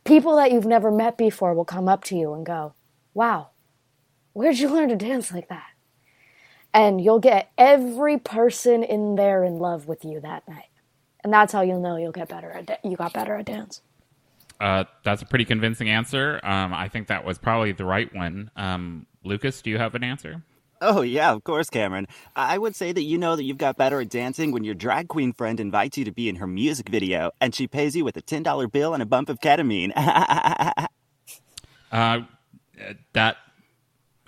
People 0.05 0.37
that 0.37 0.53
you've 0.53 0.67
never 0.67 0.91
met 0.91 1.19
before 1.19 1.55
will 1.55 1.65
come 1.65 1.89
up 1.89 2.05
to 2.05 2.17
you 2.17 2.33
and 2.33 2.47
go, 2.47 2.75
"Wow. 3.15 3.49
Where'd 4.33 4.59
you 4.59 4.69
learn 4.69 4.89
to 4.89 4.97
dance 4.97 5.33
like 5.33 5.49
that?" 5.49 5.73
and 6.75 7.01
you'll 7.01 7.19
get 7.21 7.51
every 7.59 8.19
person 8.19 8.83
in 8.83 9.15
there 9.17 9.45
in 9.45 9.59
love 9.59 9.87
with 9.87 10.05
you 10.05 10.21
that 10.21 10.47
night. 10.49 10.69
And 11.23 11.33
that's 11.33 11.53
how 11.53 11.61
you'll 11.61 11.81
know 11.81 11.97
you'll 11.97 12.13
get 12.13 12.29
better 12.29 12.51
at 12.51 12.67
da- 12.67 12.79
you 12.83 12.97
got 12.97 13.13
better 13.13 13.37
at 13.37 13.45
dance. 13.47 13.83
Uh, 14.61 14.85
that's 15.05 15.23
a 15.23 15.27
pretty 15.27 15.45
convincing 15.45 15.89
answer. 15.89 16.41
Um, 16.43 16.73
I 16.73 16.89
think 16.89 17.09
that 17.09 17.25
was 17.25 17.39
probably 17.39 17.73
the 17.73 17.85
right 17.85 18.13
one. 18.15 18.51
Um, 18.57 19.07
Lucas, 19.25 19.61
do 19.63 19.71
you 19.71 19.79
have 19.79 19.95
an 19.95 20.05
answer? 20.05 20.43
Oh, 20.83 21.03
yeah, 21.03 21.33
of 21.33 21.45
course, 21.45 21.71
Cameron. 21.71 22.07
I 22.37 22.59
would 22.59 22.77
say 22.77 22.93
that 22.93 23.03
you 23.03 23.17
know 23.17 23.37
that 23.37 23.45
you've 23.45 23.59
got 23.59 23.77
better 23.77 24.01
at 24.01 24.11
dancing 24.11 24.53
when 24.53 24.65
your 24.65 24.75
drag 24.75 25.09
queen 25.09 25.33
friend 25.33 25.59
invites 25.61 25.97
you 25.97 26.05
to 26.05 26.13
be 26.13 26.29
in 26.29 26.37
her 26.37 26.47
music 26.47 26.89
video 26.89 27.31
and 27.41 27.55
she 27.55 27.67
pays 27.67 27.97
you 27.97 28.05
with 28.05 28.17
a 28.17 28.23
$10 28.23 28.71
bill 28.71 28.93
and 28.93 29.03
a 29.03 29.07
bump 29.07 29.29
of 29.29 29.41
ketamine. 29.41 29.93
Uh, 31.93 32.23
that, 33.13 33.37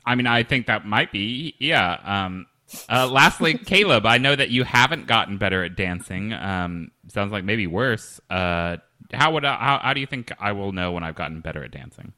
I 0.04 0.14
mean, 0.16 0.26
I 0.26 0.42
think 0.42 0.66
that 0.66 0.84
might 0.84 1.10
be, 1.10 1.54
yeah. 1.58 1.96
Um, 2.04 2.44
uh, 2.90 3.08
lastly, 3.10 3.56
Caleb, 3.66 4.04
I 4.04 4.18
know 4.18 4.36
that 4.36 4.50
you 4.50 4.64
haven't 4.64 5.06
gotten 5.06 5.38
better 5.38 5.64
at 5.64 5.74
dancing. 5.74 6.34
Um, 6.34 6.90
sounds 7.08 7.32
like 7.32 7.42
maybe 7.42 7.66
worse. 7.66 8.20
Uh, 8.28 8.76
how 9.14 9.32
would 9.32 9.46
I, 9.46 9.56
how, 9.56 9.78
how 9.78 9.94
do 9.94 10.00
you 10.00 10.06
think 10.06 10.30
I 10.38 10.52
will 10.52 10.72
know 10.72 10.92
when 10.92 11.04
I've 11.04 11.14
gotten 11.14 11.40
better 11.40 11.64
at 11.64 11.70
dancing? 11.70 12.12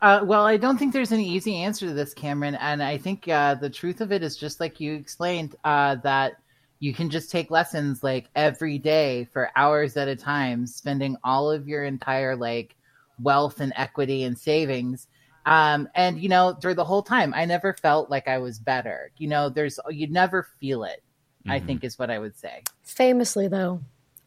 Uh, 0.00 0.20
well, 0.22 0.44
I 0.44 0.56
don't 0.56 0.78
think 0.78 0.92
there's 0.92 1.12
an 1.12 1.20
easy 1.20 1.56
answer 1.56 1.86
to 1.86 1.92
this, 1.92 2.14
Cameron. 2.14 2.54
And 2.54 2.82
I 2.82 2.98
think 2.98 3.26
uh, 3.28 3.54
the 3.54 3.70
truth 3.70 4.00
of 4.00 4.12
it 4.12 4.22
is 4.22 4.36
just 4.36 4.60
like 4.60 4.80
you 4.80 4.94
explained 4.94 5.56
uh, 5.64 5.96
that 5.96 6.34
you 6.78 6.94
can 6.94 7.10
just 7.10 7.30
take 7.30 7.50
lessons 7.50 8.04
like 8.04 8.28
every 8.36 8.78
day 8.78 9.28
for 9.32 9.50
hours 9.56 9.96
at 9.96 10.06
a 10.06 10.14
time, 10.14 10.66
spending 10.66 11.16
all 11.24 11.50
of 11.50 11.66
your 11.68 11.84
entire 11.84 12.36
like 12.36 12.76
wealth 13.20 13.60
and 13.60 13.72
equity 13.76 14.22
and 14.22 14.38
savings. 14.38 15.08
Um, 15.44 15.88
and 15.94 16.20
you 16.20 16.28
know, 16.28 16.54
through 16.60 16.74
the 16.74 16.84
whole 16.84 17.02
time, 17.02 17.32
I 17.34 17.44
never 17.44 17.72
felt 17.72 18.10
like 18.10 18.28
I 18.28 18.38
was 18.38 18.58
better. 18.58 19.10
You 19.16 19.28
know, 19.28 19.48
there's 19.48 19.80
you 19.90 20.06
never 20.06 20.46
feel 20.60 20.84
it. 20.84 21.02
I 21.50 21.60
think 21.60 21.82
is 21.82 21.98
what 21.98 22.10
I 22.10 22.18
would 22.18 22.36
say. 22.36 22.62
Famously 22.82 23.48
though, 23.48 23.80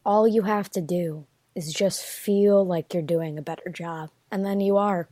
all 0.03 0.27
you 0.27 0.41
have 0.41 0.71
to 0.71 0.81
do 0.81 1.27
is 1.53 1.71
just 1.71 2.03
feel 2.03 2.65
like 2.65 2.95
you're 2.95 3.03
doing 3.03 3.37
a 3.37 3.43
better 3.43 3.69
job, 3.69 4.09
and 4.31 4.43
then 4.43 4.59
you 4.59 4.77
are. 4.77 5.07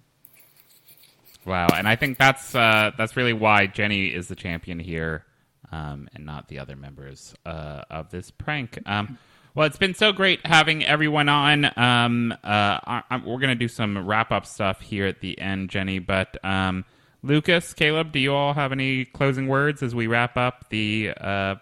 Wow, 1.45 1.67
and 1.75 1.87
I 1.87 1.95
think 1.95 2.17
that's 2.17 2.53
uh, 2.53 2.91
that's 2.97 3.15
really 3.15 3.33
why 3.33 3.65
Jenny 3.67 4.07
is 4.07 4.27
the 4.27 4.35
champion 4.35 4.79
here, 4.79 5.25
um, 5.71 6.09
and 6.13 6.25
not 6.25 6.47
the 6.47 6.59
other 6.59 6.75
members 6.75 7.33
uh, 7.45 7.83
of 7.89 8.09
this 8.11 8.29
prank. 8.29 8.79
Um, 8.85 9.17
well, 9.55 9.65
it's 9.65 9.77
been 9.77 9.93
so 9.93 10.11
great 10.11 10.45
having 10.45 10.85
everyone 10.85 11.29
on. 11.29 11.65
Um, 11.77 12.31
uh, 12.31 12.35
I, 12.43 13.03
I, 13.09 13.17
we're 13.25 13.39
gonna 13.39 13.55
do 13.55 13.67
some 13.67 14.05
wrap 14.05 14.31
up 14.31 14.45
stuff 14.45 14.81
here 14.81 15.07
at 15.07 15.21
the 15.21 15.39
end, 15.39 15.69
Jenny. 15.69 15.99
But 15.99 16.43
um, 16.43 16.85
Lucas, 17.23 17.73
Caleb, 17.73 18.11
do 18.11 18.19
you 18.19 18.33
all 18.33 18.53
have 18.53 18.71
any 18.71 19.05
closing 19.05 19.47
words 19.47 19.81
as 19.81 19.95
we 19.95 20.07
wrap 20.07 20.37
up 20.37 20.69
the 20.69 21.13
uh, 21.19 21.55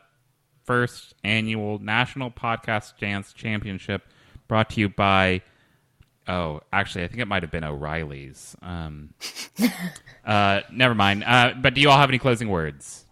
first 0.65 1.13
annual 1.23 1.79
National 1.79 2.31
Podcast 2.31 2.97
Dance 2.97 3.31
Championship, 3.31 4.03
brought 4.47 4.71
to 4.71 4.81
you 4.81 4.89
by? 4.89 5.41
Oh, 6.27 6.61
actually, 6.73 7.05
I 7.05 7.07
think 7.07 7.21
it 7.21 7.27
might 7.27 7.43
have 7.43 7.51
been 7.51 7.63
O'Reilly's. 7.63 8.55
Um, 8.61 9.13
uh, 10.25 10.61
never 10.71 10.93
mind. 10.93 11.23
Uh, 11.23 11.53
but 11.61 11.73
do 11.73 11.81
you 11.81 11.89
all 11.89 11.97
have 11.97 12.09
any 12.09 12.19
closing 12.19 12.49
words? 12.49 13.05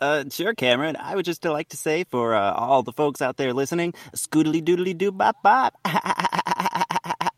Uh, 0.00 0.24
sure, 0.30 0.54
Cameron. 0.54 0.96
I 0.96 1.14
would 1.14 1.24
just 1.24 1.44
like 1.44 1.68
to 1.70 1.76
say 1.76 2.04
for 2.04 2.34
uh, 2.34 2.52
all 2.52 2.82
the 2.82 2.92
folks 2.92 3.22
out 3.22 3.36
there 3.36 3.52
listening, 3.52 3.94
scoodly 4.14 4.62
doodly 4.62 4.96
doo 4.96 5.12
bop 5.12 5.36
bop. 5.42 5.74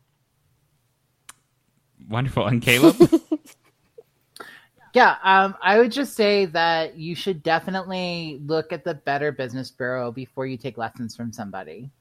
Wonderful. 2.09 2.47
And 2.47 2.61
Caleb? 2.61 2.95
Yeah, 4.93 5.17
um, 5.23 5.55
I 5.61 5.77
would 5.77 5.91
just 5.91 6.15
say 6.15 6.45
that 6.47 6.97
you 6.97 7.13
should 7.13 7.43
definitely 7.43 8.41
look 8.43 8.73
at 8.73 8.83
the 8.83 8.95
Better 8.95 9.31
Business 9.31 9.69
Bureau 9.69 10.11
before 10.11 10.47
you 10.47 10.57
take 10.57 10.79
lessons 10.79 11.15
from 11.15 11.31
somebody. 11.31 11.91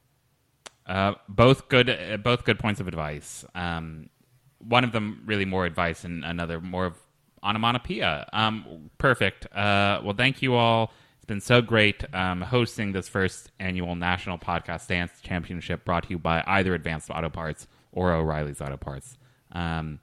Uh, 0.88 1.14
both 1.28 1.68
good. 1.68 1.90
Uh, 1.90 2.16
both 2.16 2.44
good 2.44 2.58
points 2.58 2.80
of 2.80 2.88
advice. 2.88 3.44
Um, 3.54 4.08
one 4.58 4.84
of 4.84 4.92
them 4.92 5.22
really 5.26 5.44
more 5.44 5.66
advice, 5.66 6.04
and 6.04 6.24
another 6.24 6.60
more 6.60 6.86
of 6.86 6.94
onomatopoeia. 7.42 8.28
Um, 8.32 8.90
perfect. 8.98 9.46
Uh, 9.54 10.00
well, 10.02 10.14
thank 10.16 10.42
you 10.42 10.54
all. 10.54 10.92
It's 11.16 11.26
been 11.26 11.40
so 11.40 11.60
great 11.60 12.02
um, 12.14 12.40
hosting 12.40 12.92
this 12.92 13.08
first 13.08 13.50
annual 13.60 13.94
National 13.94 14.38
Podcast 14.38 14.88
Dance 14.88 15.12
Championship, 15.22 15.84
brought 15.84 16.04
to 16.04 16.10
you 16.10 16.18
by 16.18 16.42
either 16.46 16.74
Advanced 16.74 17.10
Auto 17.10 17.28
Parts 17.28 17.66
or 17.92 18.12
O'Reilly's 18.12 18.60
Auto 18.60 18.76
Parts. 18.76 19.16
Um, 19.52 20.00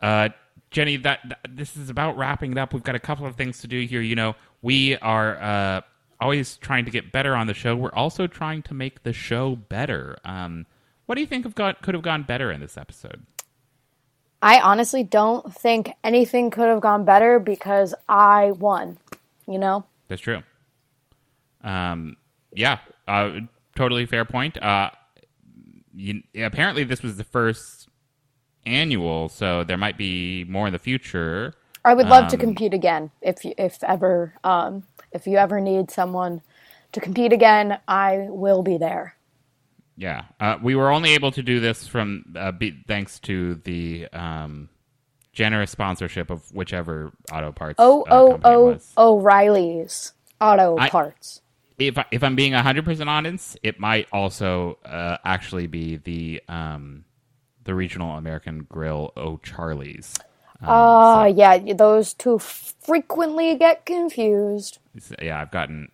uh, 0.00 0.30
Jenny, 0.70 0.96
that, 0.98 1.20
that 1.28 1.40
this 1.48 1.76
is 1.76 1.90
about 1.90 2.16
wrapping 2.16 2.52
it 2.52 2.58
up. 2.58 2.72
We've 2.72 2.82
got 2.82 2.94
a 2.94 3.00
couple 3.00 3.26
of 3.26 3.36
things 3.36 3.60
to 3.60 3.66
do 3.66 3.80
here. 3.80 4.00
You 4.00 4.16
know, 4.16 4.36
we 4.62 4.96
are 4.98 5.36
uh, 5.40 5.80
always 6.20 6.56
trying 6.56 6.84
to 6.84 6.90
get 6.90 7.12
better 7.12 7.34
on 7.34 7.46
the 7.46 7.54
show. 7.54 7.76
We're 7.76 7.92
also 7.92 8.26
trying 8.26 8.62
to 8.62 8.74
make 8.74 9.02
the 9.02 9.12
show 9.12 9.56
better. 9.56 10.18
Um, 10.24 10.66
what 11.06 11.14
do 11.14 11.20
you 11.20 11.26
think 11.26 11.44
have 11.44 11.54
got 11.54 11.82
could 11.82 11.94
have 11.94 12.02
gone 12.02 12.22
better 12.22 12.50
in 12.50 12.60
this 12.60 12.76
episode? 12.76 13.24
I 14.42 14.60
honestly 14.60 15.02
don't 15.02 15.52
think 15.52 15.92
anything 16.04 16.50
could 16.50 16.68
have 16.68 16.80
gone 16.80 17.04
better 17.04 17.38
because 17.38 17.94
I 18.08 18.52
won. 18.52 18.98
You 19.46 19.58
know? 19.58 19.84
That's 20.08 20.20
true. 20.20 20.42
Um, 21.64 22.16
yeah, 22.52 22.78
uh, 23.08 23.40
totally 23.74 24.06
fair 24.06 24.24
point. 24.24 24.62
Uh, 24.62 24.90
you, 25.94 26.22
apparently 26.40 26.84
this 26.84 27.02
was 27.02 27.16
the 27.16 27.24
first 27.24 27.88
annual, 28.66 29.28
so 29.28 29.64
there 29.64 29.76
might 29.78 29.96
be 29.96 30.44
more 30.44 30.66
in 30.66 30.72
the 30.72 30.78
future. 30.78 31.54
I 31.84 31.94
would 31.94 32.06
love 32.08 32.28
to 32.28 32.36
Um, 32.36 32.40
compete 32.40 32.74
again 32.74 33.10
if 33.22 33.38
if 33.44 33.82
ever 33.82 34.34
um, 34.44 34.84
if 35.12 35.26
you 35.26 35.36
ever 35.36 35.60
need 35.60 35.90
someone 35.90 36.42
to 36.92 37.00
compete 37.00 37.32
again, 37.32 37.78
I 37.86 38.26
will 38.28 38.62
be 38.62 38.78
there. 38.78 39.14
Yeah, 39.96 40.24
uh, 40.38 40.58
we 40.62 40.76
were 40.76 40.90
only 40.90 41.14
able 41.14 41.32
to 41.32 41.42
do 41.42 41.58
this 41.58 41.86
from 41.86 42.24
uh, 42.36 42.52
be, 42.52 42.82
thanks 42.86 43.18
to 43.20 43.56
the 43.56 44.06
um, 44.12 44.68
generous 45.32 45.72
sponsorship 45.72 46.30
of 46.30 46.42
whichever 46.54 47.12
auto 47.32 47.50
parts. 47.52 47.76
Oh 47.78 48.02
uh, 48.02 48.06
oh 48.10 48.40
oh 48.44 48.64
was. 48.66 48.92
O'Reilly's 48.96 50.12
Auto 50.40 50.76
I- 50.78 50.88
Parts. 50.88 51.42
If 51.78 51.98
I- 51.98 52.06
if 52.10 52.22
I'm 52.24 52.36
being 52.36 52.52
hundred 52.52 52.84
percent 52.84 53.08
honest, 53.08 53.58
it 53.62 53.80
might 53.80 54.06
also 54.12 54.78
uh, 54.84 55.18
actually 55.24 55.66
be 55.66 55.96
the 55.96 56.42
um, 56.48 57.04
the 57.64 57.74
regional 57.74 58.16
American 58.16 58.64
Grill 58.64 59.12
O'Charlie's. 59.16 60.14
Um, 60.60 60.68
Ah, 60.70 61.24
yeah, 61.26 61.58
those 61.74 62.14
two 62.14 62.38
frequently 62.38 63.54
get 63.56 63.86
confused. 63.86 64.78
so- 64.98 65.14
yeah, 65.22 65.40
I've 65.40 65.50
gotten. 65.50 65.88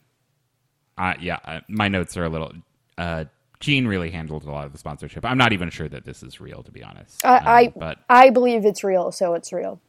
Uh, 0.97 1.15
yeah, 1.21 1.39
uh, 1.45 1.61
my 1.69 1.89
notes 1.89 2.17
are 2.17 2.25
a 2.25 2.29
little. 2.29 2.53
Uh, 2.97 3.25
Gene 3.61 3.87
really 3.87 4.11
handled 4.11 4.45
a 4.45 4.51
lot 4.51 4.67
of 4.67 4.73
the 4.73 4.79
sponsorship. 4.79 5.25
I'm 5.25 5.39
not 5.39 5.53
even 5.53 5.71
sure 5.71 5.89
that 5.89 6.05
this 6.05 6.23
is 6.23 6.41
real, 6.41 6.63
to 6.63 6.71
be 6.71 6.83
honest. 6.85 7.25
I, 7.25 7.37
Um, 7.39 7.47
I 7.47 7.73
but 7.77 7.99
I 8.09 8.31
believe 8.31 8.65
it's 8.65 8.85
real, 8.85 9.11
so 9.11 9.35
it's 9.35 9.53
real. 9.53 9.81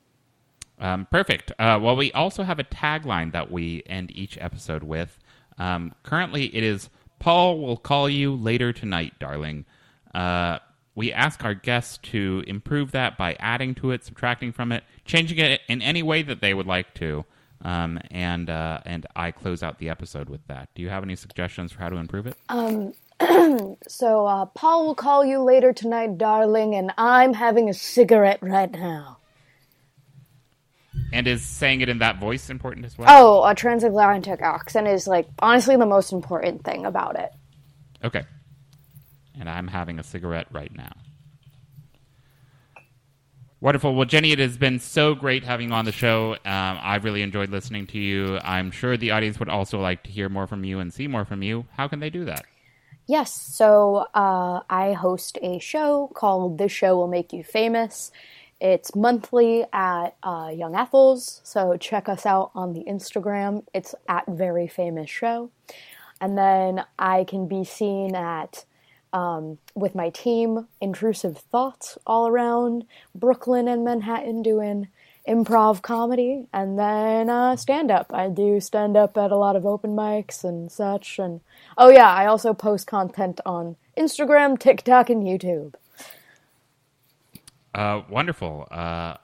Um, 0.79 1.07
perfect. 1.11 1.51
Uh, 1.59 1.79
well, 1.81 1.95
we 1.95 2.11
also 2.13 2.43
have 2.43 2.59
a 2.59 2.63
tagline 2.63 3.31
that 3.33 3.51
we 3.51 3.83
end 3.85 4.11
each 4.15 4.37
episode 4.41 4.83
with. 4.83 5.19
Um, 5.57 5.93
currently, 6.03 6.53
it 6.55 6.63
is 6.63 6.89
Paul 7.19 7.59
will 7.59 7.77
call 7.77 8.09
you 8.09 8.35
later 8.35 8.73
tonight, 8.73 9.13
darling. 9.19 9.65
Uh, 10.13 10.59
we 10.95 11.11
ask 11.11 11.43
our 11.43 11.53
guests 11.53 11.97
to 12.03 12.43
improve 12.47 12.91
that 12.91 13.17
by 13.17 13.35
adding 13.39 13.75
to 13.75 13.91
it, 13.91 14.03
subtracting 14.05 14.51
from 14.53 14.71
it, 14.71 14.83
changing 15.03 15.37
it 15.37 15.61
in 15.67 15.81
any 15.81 16.01
way 16.01 16.21
that 16.23 16.41
they 16.41 16.53
would 16.53 16.67
like 16.67 16.93
to. 16.95 17.25
Um, 17.61 17.99
and 18.11 18.49
uh, 18.49 18.79
and 18.85 19.05
I 19.15 19.31
close 19.31 19.63
out 19.63 19.79
the 19.79 19.89
episode 19.89 20.29
with 20.29 20.45
that. 20.47 20.69
Do 20.75 20.81
you 20.81 20.89
have 20.89 21.03
any 21.03 21.15
suggestions 21.15 21.71
for 21.71 21.79
how 21.79 21.89
to 21.89 21.95
improve 21.97 22.27
it? 22.27 22.37
Um, 22.49 22.93
So 23.87 24.25
uh, 24.25 24.45
Paul 24.47 24.85
will 24.87 24.95
call 24.95 25.25
you 25.25 25.39
later 25.39 25.71
tonight, 25.73 26.17
darling, 26.17 26.75
and 26.75 26.91
I'm 26.97 27.33
having 27.33 27.69
a 27.69 27.73
cigarette 27.73 28.39
right 28.41 28.71
now. 28.71 29.17
and 31.13 31.27
is 31.27 31.43
saying 31.43 31.81
it 31.81 31.89
in 31.89 31.99
that 31.99 32.19
voice 32.19 32.49
important 32.49 32.85
as 32.85 32.97
well? 32.97 33.07
Oh, 33.09 33.43
a 33.49 33.55
transatlantic 33.55 34.41
accent 34.41 34.87
is 34.87 35.07
like 35.07 35.27
honestly 35.39 35.77
the 35.77 35.85
most 35.85 36.11
important 36.11 36.63
thing 36.63 36.85
about 36.85 37.17
it. 37.17 37.31
Okay. 38.03 38.23
And 39.39 39.49
I'm 39.49 39.67
having 39.67 39.99
a 39.99 40.03
cigarette 40.03 40.47
right 40.51 40.75
now. 40.75 40.93
Wonderful. 43.61 43.95
Well, 43.95 44.05
Jenny, 44.05 44.31
it 44.31 44.39
has 44.39 44.57
been 44.57 44.79
so 44.79 45.15
great 45.15 45.43
having 45.43 45.69
you 45.69 45.73
on 45.73 45.85
the 45.85 45.91
show. 45.91 46.33
Um, 46.33 46.77
I've 46.81 47.03
really 47.03 47.21
enjoyed 47.21 47.49
listening 47.49 47.87
to 47.87 47.97
you. 47.97 48.37
I'm 48.43 48.69
sure 48.69 48.95
the 48.95 49.11
audience 49.11 49.39
would 49.39 49.49
also 49.49 49.79
like 49.79 50.03
to 50.03 50.11
hear 50.11 50.29
more 50.29 50.45
from 50.45 50.63
you 50.63 50.79
and 50.79 50.93
see 50.93 51.07
more 51.07 51.25
from 51.25 51.41
you. 51.41 51.65
How 51.71 51.87
can 51.87 51.99
they 51.99 52.09
do 52.09 52.25
that? 52.25 52.45
Yes, 53.07 53.31
so 53.33 54.07
uh, 54.13 54.61
I 54.69 54.93
host 54.93 55.37
a 55.41 55.59
show 55.59 56.11
called 56.13 56.57
This 56.57 56.71
Show 56.71 56.97
Will 56.97 57.07
Make 57.07 57.33
You 57.33 57.43
Famous. 57.43 58.11
It's 58.59 58.95
monthly 58.95 59.65
at 59.73 60.15
uh, 60.23 60.51
Young 60.53 60.73
Ethels, 60.73 61.41
so 61.43 61.77
check 61.77 62.09
us 62.09 62.25
out 62.25 62.51
on 62.55 62.73
the 62.73 62.83
Instagram. 62.85 63.63
It's 63.73 63.93
at 64.07 64.25
Very 64.27 64.67
Famous 64.67 65.09
Show. 65.09 65.51
And 66.19 66.37
then 66.37 66.85
I 66.97 67.25
can 67.25 67.47
be 67.47 67.63
seen 67.63 68.15
at 68.15 68.65
um, 69.13 69.57
with 69.75 69.95
my 69.95 70.09
team, 70.09 70.67
Intrusive 70.81 71.37
Thoughts, 71.37 71.97
all 72.05 72.27
around 72.27 72.85
Brooklyn 73.13 73.67
and 73.67 73.83
Manhattan 73.83 74.41
doing 74.41 74.87
improv 75.27 75.81
comedy 75.81 76.47
and 76.53 76.77
then 76.77 77.29
uh, 77.29 77.55
stand 77.55 77.91
up. 77.91 78.13
I 78.13 78.29
do 78.29 78.59
stand 78.59 78.95
up 78.95 79.17
at 79.17 79.31
a 79.31 79.37
lot 79.37 79.55
of 79.55 79.65
open 79.65 79.95
mics 79.95 80.43
and 80.43 80.71
such. 80.71 81.19
And 81.19 81.41
oh, 81.77 81.89
yeah, 81.89 82.09
I 82.11 82.25
also 82.27 82.53
post 82.53 82.87
content 82.87 83.41
on 83.45 83.75
Instagram, 83.97 84.59
TikTok, 84.59 85.09
and 85.09 85.23
YouTube. 85.23 85.73
Uh, 87.73 88.03
wonderful. 88.09 88.67
Uh, 88.71 89.15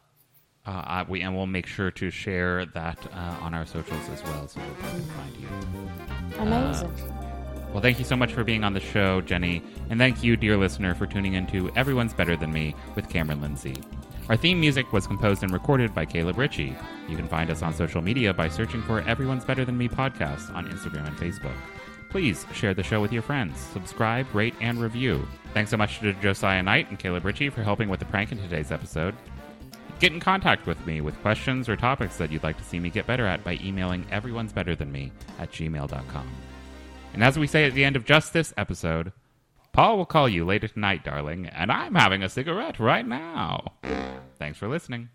uh, 0.65 1.05
we 1.07 1.21
and 1.21 1.35
we'll 1.35 1.47
make 1.47 1.65
sure 1.65 1.89
to 1.91 2.09
share 2.09 2.65
that 2.67 2.97
uh, 3.13 3.37
on 3.41 3.53
our 3.53 3.65
socials 3.65 4.07
as 4.09 4.23
well, 4.23 4.47
so 4.47 4.59
people 4.59 4.89
can 4.89 5.01
find 5.01 5.35
you. 5.37 5.47
Amazing. 6.39 7.20
Well, 7.71 7.81
thank 7.81 7.99
you 7.99 8.05
so 8.05 8.17
much 8.17 8.33
for 8.33 8.43
being 8.43 8.65
on 8.65 8.73
the 8.73 8.81
show, 8.81 9.21
Jenny, 9.21 9.63
and 9.89 9.97
thank 9.97 10.21
you, 10.21 10.35
dear 10.35 10.57
listener, 10.57 10.93
for 10.93 11.07
tuning 11.07 11.35
into 11.35 11.71
Everyone's 11.77 12.13
Better 12.13 12.35
Than 12.35 12.51
Me 12.51 12.75
with 12.95 13.07
Cameron 13.07 13.39
Lindsay. 13.39 13.75
Our 14.27 14.35
theme 14.35 14.59
music 14.59 14.91
was 14.91 15.07
composed 15.07 15.41
and 15.41 15.53
recorded 15.53 15.93
by 15.95 16.05
Caleb 16.05 16.37
Ritchie. 16.37 16.75
You 17.07 17.15
can 17.15 17.29
find 17.29 17.49
us 17.49 17.61
on 17.61 17.73
social 17.73 18.01
media 18.01 18.33
by 18.33 18.49
searching 18.49 18.81
for 18.81 19.01
Everyone's 19.07 19.45
Better 19.45 19.63
Than 19.63 19.77
Me 19.77 19.87
podcast 19.87 20.53
on 20.53 20.69
Instagram 20.69 21.07
and 21.07 21.17
Facebook. 21.17 21.55
Please 22.09 22.45
share 22.53 22.73
the 22.73 22.83
show 22.83 22.99
with 23.01 23.13
your 23.13 23.21
friends, 23.21 23.57
subscribe, 23.57 24.27
rate, 24.35 24.55
and 24.59 24.81
review. 24.81 25.25
Thanks 25.53 25.71
so 25.71 25.77
much 25.77 25.99
to 25.99 26.11
Josiah 26.15 26.61
Knight 26.61 26.89
and 26.89 26.99
Caleb 26.99 27.23
Ritchie 27.23 27.49
for 27.49 27.63
helping 27.63 27.87
with 27.87 28.01
the 28.01 28.05
prank 28.05 28.33
in 28.33 28.37
today's 28.37 28.71
episode. 28.71 29.15
Get 30.01 30.11
in 30.11 30.19
contact 30.19 30.67
with 30.67 30.85
me 30.85 30.99
with 30.99 31.19
questions 31.21 31.69
or 31.69 31.77
topics 31.77 32.17
that 32.17 32.31
you'd 32.31 32.43
like 32.43 32.57
to 32.57 32.65
see 32.65 32.81
me 32.81 32.89
get 32.89 33.07
better 33.07 33.25
at 33.25 33.45
by 33.45 33.57
emailing 33.63 34.05
everyone's 34.11 34.51
better 34.51 34.75
than 34.75 34.91
me 34.91 35.11
at 35.39 35.51
gmail.com. 35.51 36.27
And 37.13 37.23
as 37.23 37.37
we 37.37 37.47
say 37.47 37.65
at 37.65 37.73
the 37.73 37.83
end 37.83 37.95
of 37.95 38.05
just 38.05 38.33
this 38.33 38.53
episode, 38.57 39.11
Paul 39.73 39.97
will 39.97 40.05
call 40.05 40.27
you 40.27 40.43
later 40.43 40.67
tonight, 40.67 41.03
darling, 41.03 41.45
and 41.45 41.71
I'm 41.71 41.95
having 41.95 42.23
a 42.23 42.29
cigarette 42.29 42.79
right 42.79 43.07
now. 43.07 43.73
Thanks 44.37 44.57
for 44.57 44.67
listening. 44.67 45.09